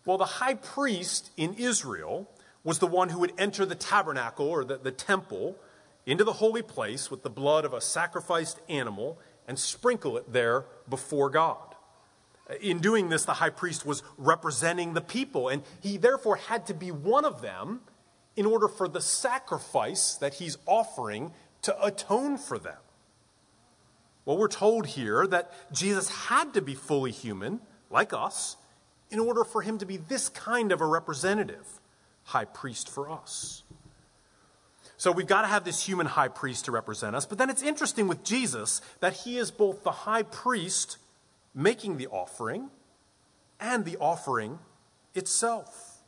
Well, 0.07 0.19
the 0.19 0.25
high 0.25 0.55
priest 0.55 1.31
in 1.37 1.55
Israel 1.55 2.29
was 2.65 2.79
the 2.79 2.87
one 2.87 3.11
who 3.11 3.21
would 3.21 3.33
enter 3.39 3.65
the 3.67 3.75
tabernacle 3.75 4.49
or 4.49 4.65
the, 4.65 4.79
the 4.79 4.91
temple 4.91 5.57
into 6.07 6.25
the 6.25 6.33
holy 6.33 6.63
place 6.63 7.11
with 7.11 7.23
the 7.23 7.31
blood 7.31 7.65
of 7.65 7.73
a 7.73 7.81
sacrificed 7.81 8.61
animal 8.69 9.19
and 9.47 9.59
sprinkle 9.59 10.17
it 10.17 10.33
there 10.33 10.65
before 10.89 11.31
God. 11.31 11.75
In 12.61 12.79
doing 12.81 13.09
this, 13.09 13.25
the 13.25 13.35
high 13.35 13.51
priest 13.51 13.87
was 13.87 14.03
representing 14.19 14.93
the 14.93 15.01
people, 15.01 15.49
and 15.49 15.63
he 15.81 15.97
therefore 15.97 16.37
had 16.37 16.67
to 16.67 16.75
be 16.75 16.91
one 16.91 17.25
of 17.25 17.41
them 17.41 17.81
in 18.37 18.45
order 18.45 18.69
for 18.69 18.89
the 18.89 19.01
sacrifice 19.01 20.15
that 20.17 20.35
he's 20.35 20.59
offering 20.67 21.33
to 21.63 21.85
atone 21.85 22.37
for 22.37 22.59
them. 22.59 22.77
Well, 24.25 24.37
we're 24.37 24.49
told 24.49 24.87
here 24.87 25.27
that 25.27 25.53
Jesus 25.73 26.09
had 26.09 26.55
to 26.55 26.63
be 26.63 26.75
fully 26.75 27.11
human, 27.11 27.61
like 27.91 28.13
us, 28.13 28.57
in 29.11 29.19
order 29.19 29.45
for 29.45 29.63
him 29.63 29.79
to 29.79 29.87
be 29.87 29.97
this 29.97 30.29
kind 30.29 30.73
of 30.73 30.81
a 30.81 30.87
representative 30.87 31.81
high 32.25 32.45
priest 32.45 32.89
for 32.89 33.11
us. 33.11 33.63
So 34.97 35.13
we've 35.13 35.27
got 35.27 35.43
to 35.43 35.49
have 35.49 35.65
this 35.65 35.87
human 35.87 36.07
high 36.07 36.29
priest 36.29 36.65
to 36.67 36.73
represent 36.73 37.15
us. 37.15 37.27
But 37.27 37.39
then 37.39 37.51
it's 37.51 37.63
interesting 37.63 38.09
with 38.09 38.25
Jesus 38.25 38.81
that 39.01 39.13
he 39.13 39.39
is 39.39 39.51
both 39.51 39.83
the 39.83 39.91
high 39.91 40.23
priest 40.23 40.99
making 41.55 41.97
the 41.97 42.07
offering 42.07 42.71
and 43.61 43.85
the 43.85 43.97
offering 43.99 44.59
itself. 45.15 45.99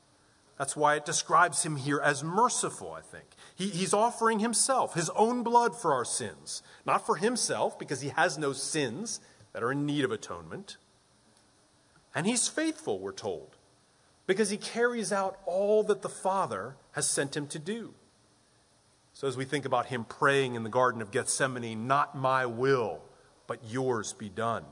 That's 0.58 0.74
why 0.74 0.94
it 0.94 1.04
describes 1.04 1.64
him 1.64 1.76
here 1.76 2.00
as 2.00 2.24
merciful, 2.24 2.92
I 2.92 3.02
think. 3.02 3.26
He, 3.54 3.68
he's 3.68 3.92
offering 3.92 4.38
himself, 4.38 4.94
his 4.94 5.10
own 5.10 5.42
blood 5.42 5.76
for 5.76 5.92
our 5.92 6.04
sins. 6.04 6.62
Not 6.86 7.04
for 7.04 7.16
himself, 7.16 7.78
because 7.78 8.00
he 8.00 8.08
has 8.08 8.38
no 8.38 8.52
sins 8.54 9.20
that 9.52 9.62
are 9.62 9.72
in 9.72 9.84
need 9.84 10.04
of 10.04 10.12
atonement. 10.12 10.78
And 12.14 12.26
he's 12.26 12.48
faithful, 12.48 12.98
we're 12.98 13.12
told 13.12 13.55
because 14.26 14.50
he 14.50 14.56
carries 14.56 15.12
out 15.12 15.38
all 15.46 15.82
that 15.84 16.02
the 16.02 16.08
Father 16.08 16.76
has 16.92 17.08
sent 17.08 17.36
him 17.36 17.46
to 17.48 17.58
do. 17.58 17.94
So, 19.12 19.26
as 19.26 19.36
we 19.36 19.44
think 19.44 19.64
about 19.64 19.86
him 19.86 20.04
praying 20.04 20.56
in 20.56 20.62
the 20.62 20.68
Garden 20.68 21.00
of 21.00 21.10
Gethsemane, 21.10 21.86
not 21.86 22.16
my 22.16 22.44
will, 22.44 23.00
but 23.46 23.60
yours 23.66 24.12
be 24.12 24.28
done, 24.28 24.64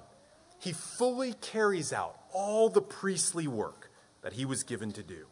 he 0.59 0.73
fully 0.73 1.33
carries 1.35 1.93
out 1.93 2.19
all 2.33 2.69
the 2.69 2.83
priestly 2.83 3.47
work 3.47 3.91
that 4.23 4.35
he 4.35 4.45
was 4.45 4.63
given 4.63 4.93
to 4.93 5.03
do. 5.03 5.27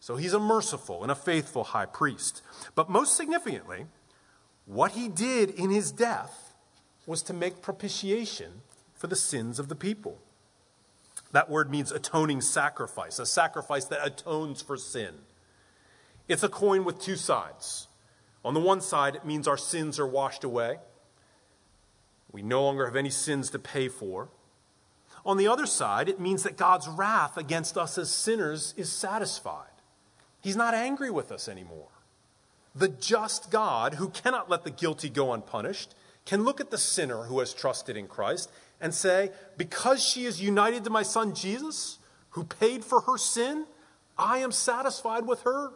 So, 0.00 0.16
he's 0.16 0.34
a 0.34 0.38
merciful 0.38 1.02
and 1.02 1.10
a 1.10 1.16
faithful 1.16 1.64
high 1.64 1.86
priest. 1.86 2.42
But 2.74 2.90
most 2.90 3.16
significantly, 3.16 3.86
what 4.66 4.92
he 4.92 5.08
did 5.08 5.50
in 5.50 5.70
his 5.70 5.90
death 5.90 6.54
was 7.06 7.22
to 7.22 7.32
make 7.32 7.62
propitiation 7.62 8.60
for 8.92 9.06
the 9.06 9.16
sins 9.16 9.58
of 9.58 9.68
the 9.68 9.74
people. 9.74 10.18
That 11.32 11.50
word 11.50 11.70
means 11.70 11.92
atoning 11.92 12.40
sacrifice, 12.40 13.18
a 13.18 13.26
sacrifice 13.26 13.84
that 13.86 14.04
atones 14.04 14.62
for 14.62 14.76
sin. 14.76 15.14
It's 16.28 16.42
a 16.42 16.48
coin 16.48 16.84
with 16.84 17.00
two 17.00 17.16
sides. 17.16 17.88
On 18.44 18.54
the 18.54 18.60
one 18.60 18.80
side, 18.80 19.16
it 19.16 19.24
means 19.24 19.48
our 19.48 19.56
sins 19.56 19.98
are 19.98 20.06
washed 20.06 20.44
away. 20.44 20.78
We 22.32 22.42
no 22.42 22.62
longer 22.64 22.86
have 22.86 22.96
any 22.96 23.10
sins 23.10 23.50
to 23.50 23.58
pay 23.58 23.88
for. 23.88 24.28
On 25.24 25.36
the 25.36 25.48
other 25.48 25.66
side, 25.66 26.08
it 26.08 26.20
means 26.20 26.44
that 26.44 26.56
God's 26.56 26.86
wrath 26.86 27.36
against 27.36 27.76
us 27.76 27.98
as 27.98 28.10
sinners 28.10 28.74
is 28.76 28.90
satisfied. 28.90 29.66
He's 30.40 30.56
not 30.56 30.74
angry 30.74 31.10
with 31.10 31.32
us 31.32 31.48
anymore. 31.48 31.88
The 32.74 32.88
just 32.88 33.50
God, 33.50 33.94
who 33.94 34.10
cannot 34.10 34.48
let 34.48 34.62
the 34.62 34.70
guilty 34.70 35.08
go 35.08 35.32
unpunished, 35.32 35.94
can 36.24 36.44
look 36.44 36.60
at 36.60 36.70
the 36.70 36.78
sinner 36.78 37.24
who 37.24 37.40
has 37.40 37.54
trusted 37.54 37.96
in 37.96 38.06
Christ 38.06 38.50
and 38.80 38.94
say, 38.94 39.30
Because 39.56 40.04
she 40.04 40.24
is 40.24 40.40
united 40.40 40.84
to 40.84 40.90
my 40.90 41.02
son 41.02 41.34
Jesus, 41.34 41.98
who 42.30 42.44
paid 42.44 42.84
for 42.84 43.02
her 43.02 43.16
sin, 43.16 43.66
I 44.18 44.38
am 44.38 44.52
satisfied 44.52 45.26
with 45.26 45.42
her. 45.42 45.72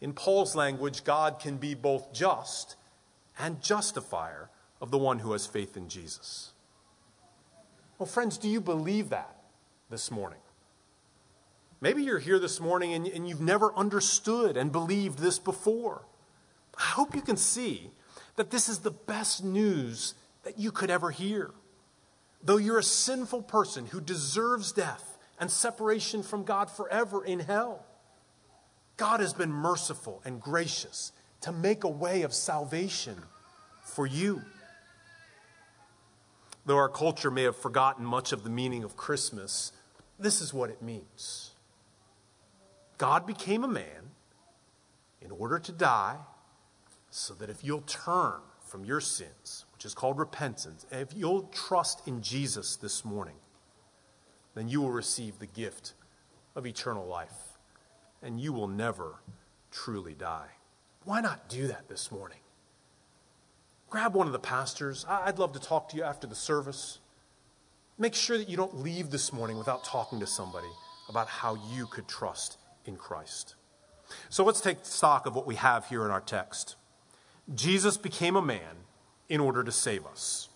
In 0.00 0.12
Paul's 0.12 0.56
language, 0.56 1.04
God 1.04 1.38
can 1.38 1.56
be 1.56 1.74
both 1.74 2.12
just 2.12 2.76
and 3.38 3.62
justifier 3.62 4.48
of 4.80 4.90
the 4.90 4.98
one 4.98 5.18
who 5.18 5.32
has 5.32 5.46
faith 5.46 5.76
in 5.76 5.88
Jesus. 5.88 6.52
Well, 7.98 8.06
friends, 8.06 8.38
do 8.38 8.48
you 8.48 8.60
believe 8.60 9.10
that 9.10 9.36
this 9.90 10.10
morning? 10.10 10.38
Maybe 11.82 12.02
you're 12.02 12.18
here 12.18 12.38
this 12.38 12.60
morning 12.60 12.94
and, 12.94 13.06
and 13.06 13.28
you've 13.28 13.40
never 13.40 13.74
understood 13.74 14.56
and 14.56 14.72
believed 14.72 15.18
this 15.18 15.38
before. 15.38 16.02
I 16.76 16.84
hope 16.84 17.14
you 17.14 17.22
can 17.22 17.36
see 17.36 17.90
that 18.36 18.50
this 18.50 18.68
is 18.68 18.78
the 18.78 18.90
best 18.90 19.44
news 19.44 20.14
that 20.44 20.58
you 20.58 20.72
could 20.72 20.90
ever 20.90 21.10
hear. 21.10 21.50
Though 22.42 22.56
you're 22.56 22.78
a 22.78 22.82
sinful 22.82 23.42
person 23.42 23.86
who 23.86 24.00
deserves 24.00 24.72
death 24.72 25.18
and 25.38 25.50
separation 25.50 26.22
from 26.22 26.44
God 26.44 26.70
forever 26.70 27.24
in 27.24 27.40
hell, 27.40 27.84
God 28.96 29.20
has 29.20 29.32
been 29.32 29.52
merciful 29.52 30.22
and 30.24 30.40
gracious 30.40 31.12
to 31.42 31.52
make 31.52 31.84
a 31.84 31.88
way 31.88 32.22
of 32.22 32.34
salvation 32.34 33.16
for 33.82 34.06
you. 34.06 34.42
Though 36.66 36.76
our 36.76 36.88
culture 36.88 37.30
may 37.30 37.42
have 37.44 37.56
forgotten 37.56 38.04
much 38.04 38.32
of 38.32 38.44
the 38.44 38.50
meaning 38.50 38.84
of 38.84 38.96
Christmas, 38.96 39.72
this 40.18 40.40
is 40.40 40.52
what 40.52 40.70
it 40.70 40.82
means 40.82 41.52
God 42.98 43.26
became 43.26 43.64
a 43.64 43.68
man 43.68 44.10
in 45.22 45.30
order 45.30 45.58
to 45.58 45.72
die 45.72 46.18
so 47.10 47.32
that 47.34 47.48
if 47.48 47.64
you'll 47.64 47.80
turn 47.82 48.40
from 48.60 48.84
your 48.84 49.00
sins, 49.00 49.64
which 49.80 49.86
is 49.86 49.94
called 49.94 50.18
repentance, 50.18 50.84
if 50.90 51.14
you'll 51.16 51.44
trust 51.44 52.06
in 52.06 52.20
Jesus 52.20 52.76
this 52.76 53.02
morning, 53.02 53.36
then 54.54 54.68
you 54.68 54.82
will 54.82 54.90
receive 54.90 55.38
the 55.38 55.46
gift 55.46 55.94
of 56.54 56.66
eternal 56.66 57.06
life, 57.06 57.56
and 58.22 58.38
you 58.38 58.52
will 58.52 58.68
never 58.68 59.22
truly 59.70 60.12
die. 60.12 60.48
Why 61.04 61.22
not 61.22 61.48
do 61.48 61.66
that 61.68 61.88
this 61.88 62.12
morning? 62.12 62.40
grab 63.88 64.14
one 64.14 64.26
of 64.26 64.34
the 64.34 64.38
pastors. 64.38 65.06
I'd 65.08 65.38
love 65.38 65.54
to 65.54 65.58
talk 65.58 65.88
to 65.88 65.96
you 65.96 66.02
after 66.02 66.26
the 66.26 66.34
service. 66.34 66.98
Make 67.96 68.14
sure 68.14 68.36
that 68.36 68.50
you 68.50 68.58
don't 68.58 68.82
leave 68.82 69.10
this 69.10 69.32
morning 69.32 69.56
without 69.56 69.82
talking 69.82 70.20
to 70.20 70.26
somebody 70.26 70.68
about 71.08 71.28
how 71.28 71.56
you 71.74 71.86
could 71.86 72.06
trust 72.06 72.58
in 72.84 72.96
Christ. 72.96 73.54
So 74.28 74.44
let's 74.44 74.60
take 74.60 74.80
stock 74.82 75.24
of 75.24 75.34
what 75.34 75.46
we 75.46 75.54
have 75.54 75.86
here 75.86 76.04
in 76.04 76.10
our 76.10 76.20
text. 76.20 76.76
Jesus 77.54 77.96
became 77.96 78.36
a 78.36 78.42
man 78.42 78.76
in 79.30 79.40
order 79.40 79.64
to 79.64 79.72
save 79.72 80.04
us. 80.04 80.50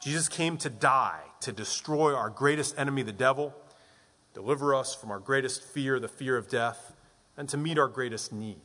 Jesus 0.00 0.28
came 0.28 0.56
to 0.58 0.70
die, 0.70 1.22
to 1.40 1.50
destroy 1.50 2.14
our 2.14 2.30
greatest 2.30 2.78
enemy, 2.78 3.02
the 3.02 3.12
devil, 3.12 3.54
deliver 4.34 4.74
us 4.74 4.94
from 4.94 5.10
our 5.10 5.18
greatest 5.18 5.64
fear, 5.64 5.98
the 5.98 6.06
fear 6.06 6.36
of 6.36 6.48
death, 6.48 6.92
and 7.36 7.48
to 7.48 7.56
meet 7.56 7.78
our 7.78 7.88
greatest 7.88 8.32
need 8.32 8.60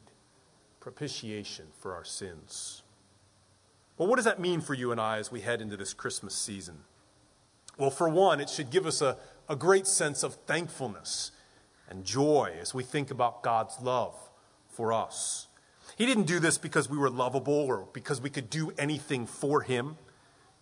propitiation 0.80 1.66
for 1.80 1.96
our 1.96 2.04
sins. 2.04 2.84
Well, 3.98 4.08
what 4.08 4.18
does 4.18 4.26
that 4.26 4.40
mean 4.40 4.62
for 4.62 4.76
you 4.76 4.92
and 4.92 5.02
I 5.02 5.18
as 5.18 5.32
we 5.32 5.42
head 5.42 5.62
into 5.62 5.78
this 5.78 5.94
Christmas 5.94 6.36
season? 6.36 6.80
Well, 7.78 7.90
for 7.90 8.08
one, 8.08 8.40
it 8.40 8.50
should 8.50 8.70
give 8.70 8.86
us 8.86 9.02
a, 9.02 9.18
a 9.50 9.56
great 9.56 9.88
sense 9.88 10.22
of 10.22 10.36
thankfulness 10.46 11.32
and 11.90 12.06
joy 12.06 12.54
as 12.62 12.74
we 12.74 12.84
think 12.84 13.10
about 13.10 13.42
God's 13.42 13.80
love 13.82 14.16
for 14.68 14.94
us. 14.94 15.48
He 15.96 16.06
didn't 16.06 16.24
do 16.24 16.40
this 16.40 16.58
because 16.58 16.90
we 16.90 16.98
were 16.98 17.10
lovable 17.10 17.54
or 17.54 17.88
because 17.94 18.20
we 18.20 18.30
could 18.30 18.50
do 18.50 18.72
anything 18.78 19.26
for 19.26 19.62
Him. 19.62 19.98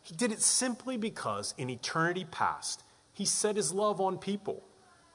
He 0.01 0.15
did 0.15 0.31
it 0.31 0.41
simply 0.41 0.97
because 0.97 1.53
in 1.57 1.69
eternity 1.69 2.25
past, 2.29 2.83
He 3.13 3.25
set 3.25 3.55
His 3.55 3.73
love 3.73 3.99
on 3.99 4.17
people 4.17 4.63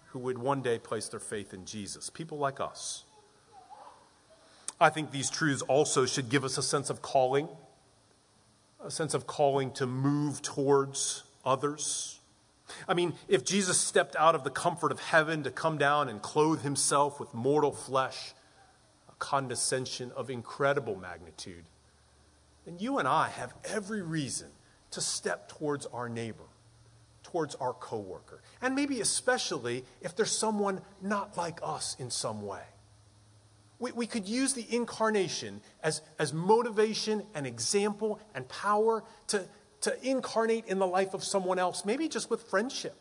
who 0.08 0.18
would 0.20 0.38
one 0.38 0.62
day 0.62 0.78
place 0.78 1.08
their 1.08 1.20
faith 1.20 1.52
in 1.52 1.64
Jesus, 1.64 2.10
people 2.10 2.38
like 2.38 2.60
us. 2.60 3.04
I 4.80 4.90
think 4.90 5.10
these 5.10 5.30
truths 5.30 5.62
also 5.62 6.06
should 6.06 6.28
give 6.28 6.44
us 6.44 6.56
a 6.56 6.62
sense 6.62 6.88
of 6.88 7.02
calling, 7.02 7.48
a 8.82 8.90
sense 8.90 9.12
of 9.12 9.26
calling 9.26 9.72
to 9.72 9.86
move 9.86 10.40
towards 10.40 11.24
others. 11.44 12.20
I 12.86 12.94
mean, 12.94 13.14
if 13.28 13.44
Jesus 13.44 13.78
stepped 13.78 14.14
out 14.16 14.34
of 14.34 14.44
the 14.44 14.50
comfort 14.50 14.92
of 14.92 15.00
heaven 15.00 15.42
to 15.42 15.50
come 15.50 15.78
down 15.78 16.08
and 16.08 16.22
clothe 16.22 16.62
himself 16.62 17.18
with 17.18 17.34
mortal 17.34 17.72
flesh, 17.72 18.34
condescension 19.18 20.12
of 20.16 20.30
incredible 20.30 20.96
magnitude, 20.96 21.64
then 22.64 22.78
you 22.78 22.98
and 22.98 23.08
I 23.08 23.28
have 23.28 23.54
every 23.64 24.02
reason 24.02 24.48
to 24.90 25.00
step 25.00 25.48
towards 25.48 25.86
our 25.86 26.08
neighbor, 26.08 26.44
towards 27.22 27.54
our 27.56 27.72
coworker, 27.72 28.42
and 28.60 28.74
maybe 28.74 29.00
especially 29.00 29.84
if 30.00 30.16
there's 30.16 30.30
someone 30.30 30.80
not 31.02 31.36
like 31.36 31.60
us 31.62 31.96
in 31.98 32.10
some 32.10 32.42
way. 32.42 32.62
We, 33.78 33.92
we 33.92 34.06
could 34.06 34.28
use 34.28 34.54
the 34.54 34.66
incarnation 34.74 35.60
as, 35.82 36.02
as 36.18 36.32
motivation 36.32 37.22
and 37.34 37.46
example 37.46 38.18
and 38.34 38.48
power 38.48 39.04
to, 39.28 39.46
to 39.82 40.08
incarnate 40.08 40.66
in 40.66 40.78
the 40.78 40.86
life 40.86 41.14
of 41.14 41.22
someone 41.22 41.58
else, 41.58 41.84
maybe 41.84 42.08
just 42.08 42.28
with 42.28 42.42
friendship. 42.42 42.96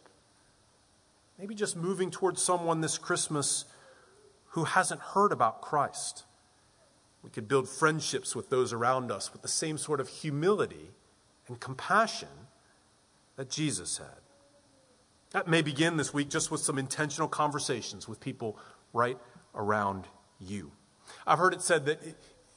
Maybe 1.39 1.53
just 1.53 1.75
moving 1.75 2.09
towards 2.09 2.41
someone 2.41 2.81
this 2.81 2.97
Christmas 2.97 3.65
who 4.57 4.63
hasn't 4.63 4.99
heard 4.99 5.31
about 5.31 5.61
Christ. 5.61 6.25
We 7.21 7.29
could 7.29 7.47
build 7.47 7.69
friendships 7.69 8.35
with 8.35 8.49
those 8.49 8.73
around 8.73 9.11
us 9.11 9.31
with 9.31 9.43
the 9.43 9.47
same 9.47 9.77
sort 9.77 9.99
of 9.99 10.09
humility 10.09 10.89
and 11.47 11.59
compassion 11.59 12.47
that 13.35 13.51
Jesus 13.51 13.99
had. 13.99 14.17
That 15.29 15.47
may 15.47 15.61
begin 15.61 15.97
this 15.97 16.11
week 16.11 16.29
just 16.29 16.49
with 16.49 16.61
some 16.61 16.79
intentional 16.79 17.27
conversations 17.27 18.07
with 18.07 18.19
people 18.19 18.57
right 18.93 19.19
around 19.53 20.05
you. 20.39 20.71
I've 21.27 21.37
heard 21.37 21.53
it 21.53 21.61
said 21.61 21.85
that 21.85 22.01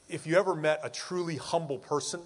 if 0.08 0.26
you 0.26 0.38
ever 0.38 0.54
met 0.54 0.80
a 0.82 0.88
truly 0.88 1.36
humble 1.36 1.80
person, 1.80 2.22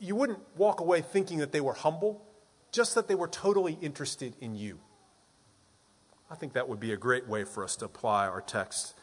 you 0.00 0.16
wouldn't 0.16 0.38
walk 0.56 0.80
away 0.80 1.02
thinking 1.02 1.36
that 1.40 1.52
they 1.52 1.60
were 1.60 1.74
humble, 1.74 2.24
just 2.72 2.94
that 2.94 3.08
they 3.08 3.14
were 3.14 3.28
totally 3.28 3.76
interested 3.82 4.34
in 4.40 4.54
you. 4.54 4.78
I 6.30 6.34
think 6.34 6.52
that 6.54 6.68
would 6.68 6.80
be 6.80 6.92
a 6.92 6.96
great 6.96 7.28
way 7.28 7.44
for 7.44 7.62
us 7.62 7.76
to 7.76 7.84
apply 7.84 8.26
our 8.26 8.40
text 8.40 8.94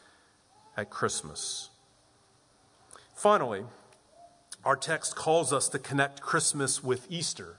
at 0.75 0.89
Christmas. 0.89 1.69
Finally, 3.13 3.63
our 4.65 4.75
text 4.75 5.15
calls 5.15 5.53
us 5.53 5.69
to 5.69 5.79
connect 5.79 6.21
Christmas 6.21 6.83
with 6.83 7.05
Easter 7.09 7.57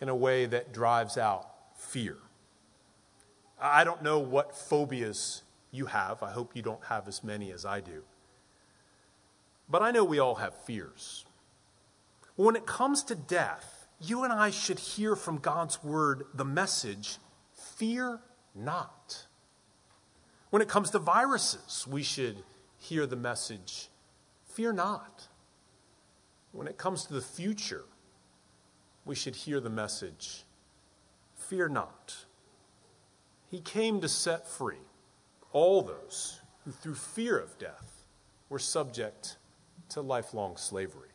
in 0.00 0.08
a 0.08 0.14
way 0.14 0.46
that 0.46 0.72
drives 0.72 1.16
out 1.16 1.48
fear. 1.76 2.16
I 3.60 3.84
don't 3.84 4.02
know 4.02 4.18
what 4.18 4.56
phobias 4.56 5.42
you 5.70 5.86
have. 5.86 6.22
I 6.22 6.30
hope 6.30 6.54
you 6.54 6.62
don't 6.62 6.84
have 6.84 7.08
as 7.08 7.24
many 7.24 7.50
as 7.50 7.64
I 7.64 7.80
do. 7.80 8.04
But 9.68 9.82
I 9.82 9.90
know 9.90 10.04
we 10.04 10.18
all 10.18 10.36
have 10.36 10.54
fears. 10.54 11.24
When 12.36 12.56
it 12.56 12.66
comes 12.66 13.02
to 13.04 13.14
death, 13.14 13.86
you 14.00 14.22
and 14.22 14.32
I 14.32 14.50
should 14.50 14.78
hear 14.78 15.16
from 15.16 15.38
God's 15.38 15.82
word 15.82 16.24
the 16.32 16.44
message 16.44 17.18
fear 17.52 18.20
not. 18.58 19.26
When 20.50 20.62
it 20.62 20.68
comes 20.68 20.90
to 20.90 20.98
viruses, 20.98 21.86
we 21.88 22.02
should 22.02 22.42
hear 22.78 23.06
the 23.06 23.16
message 23.16 23.88
fear 24.44 24.72
not. 24.72 25.28
When 26.52 26.66
it 26.66 26.78
comes 26.78 27.04
to 27.04 27.14
the 27.14 27.20
future, 27.20 27.84
we 29.04 29.14
should 29.14 29.36
hear 29.36 29.60
the 29.60 29.70
message 29.70 30.44
fear 31.36 31.68
not. 31.68 32.24
He 33.50 33.60
came 33.60 34.00
to 34.00 34.08
set 34.08 34.48
free 34.48 34.84
all 35.52 35.82
those 35.82 36.40
who, 36.64 36.72
through 36.72 36.96
fear 36.96 37.38
of 37.38 37.58
death, 37.58 38.04
were 38.48 38.58
subject 38.58 39.36
to 39.90 40.00
lifelong 40.00 40.56
slavery. 40.56 41.08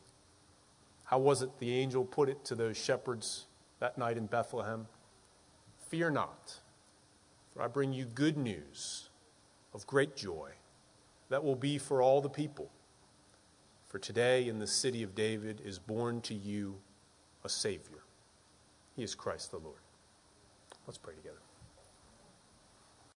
How 1.04 1.18
was 1.18 1.42
it 1.42 1.58
the 1.58 1.74
angel 1.74 2.04
put 2.04 2.28
it 2.28 2.44
to 2.46 2.54
those 2.54 2.76
shepherds 2.76 3.46
that 3.78 3.98
night 3.98 4.16
in 4.16 4.26
Bethlehem? 4.26 4.86
Fear 5.88 6.10
not, 6.10 6.60
for 7.54 7.62
I 7.62 7.68
bring 7.68 7.92
you 7.92 8.04
good 8.04 8.36
news 8.36 9.08
of 9.72 9.86
great 9.86 10.16
joy 10.16 10.50
that 11.28 11.42
will 11.42 11.56
be 11.56 11.78
for 11.78 12.02
all 12.02 12.20
the 12.20 12.28
people. 12.28 12.70
For 13.86 13.98
today 13.98 14.48
in 14.48 14.58
the 14.58 14.66
city 14.66 15.02
of 15.02 15.14
David 15.14 15.62
is 15.64 15.78
born 15.78 16.20
to 16.22 16.34
you 16.34 16.76
a 17.44 17.48
Savior. 17.48 18.02
He 18.96 19.02
is 19.02 19.14
Christ 19.14 19.50
the 19.52 19.58
Lord. 19.58 19.78
Let's 20.86 20.98
pray 20.98 21.14
together. 21.14 21.43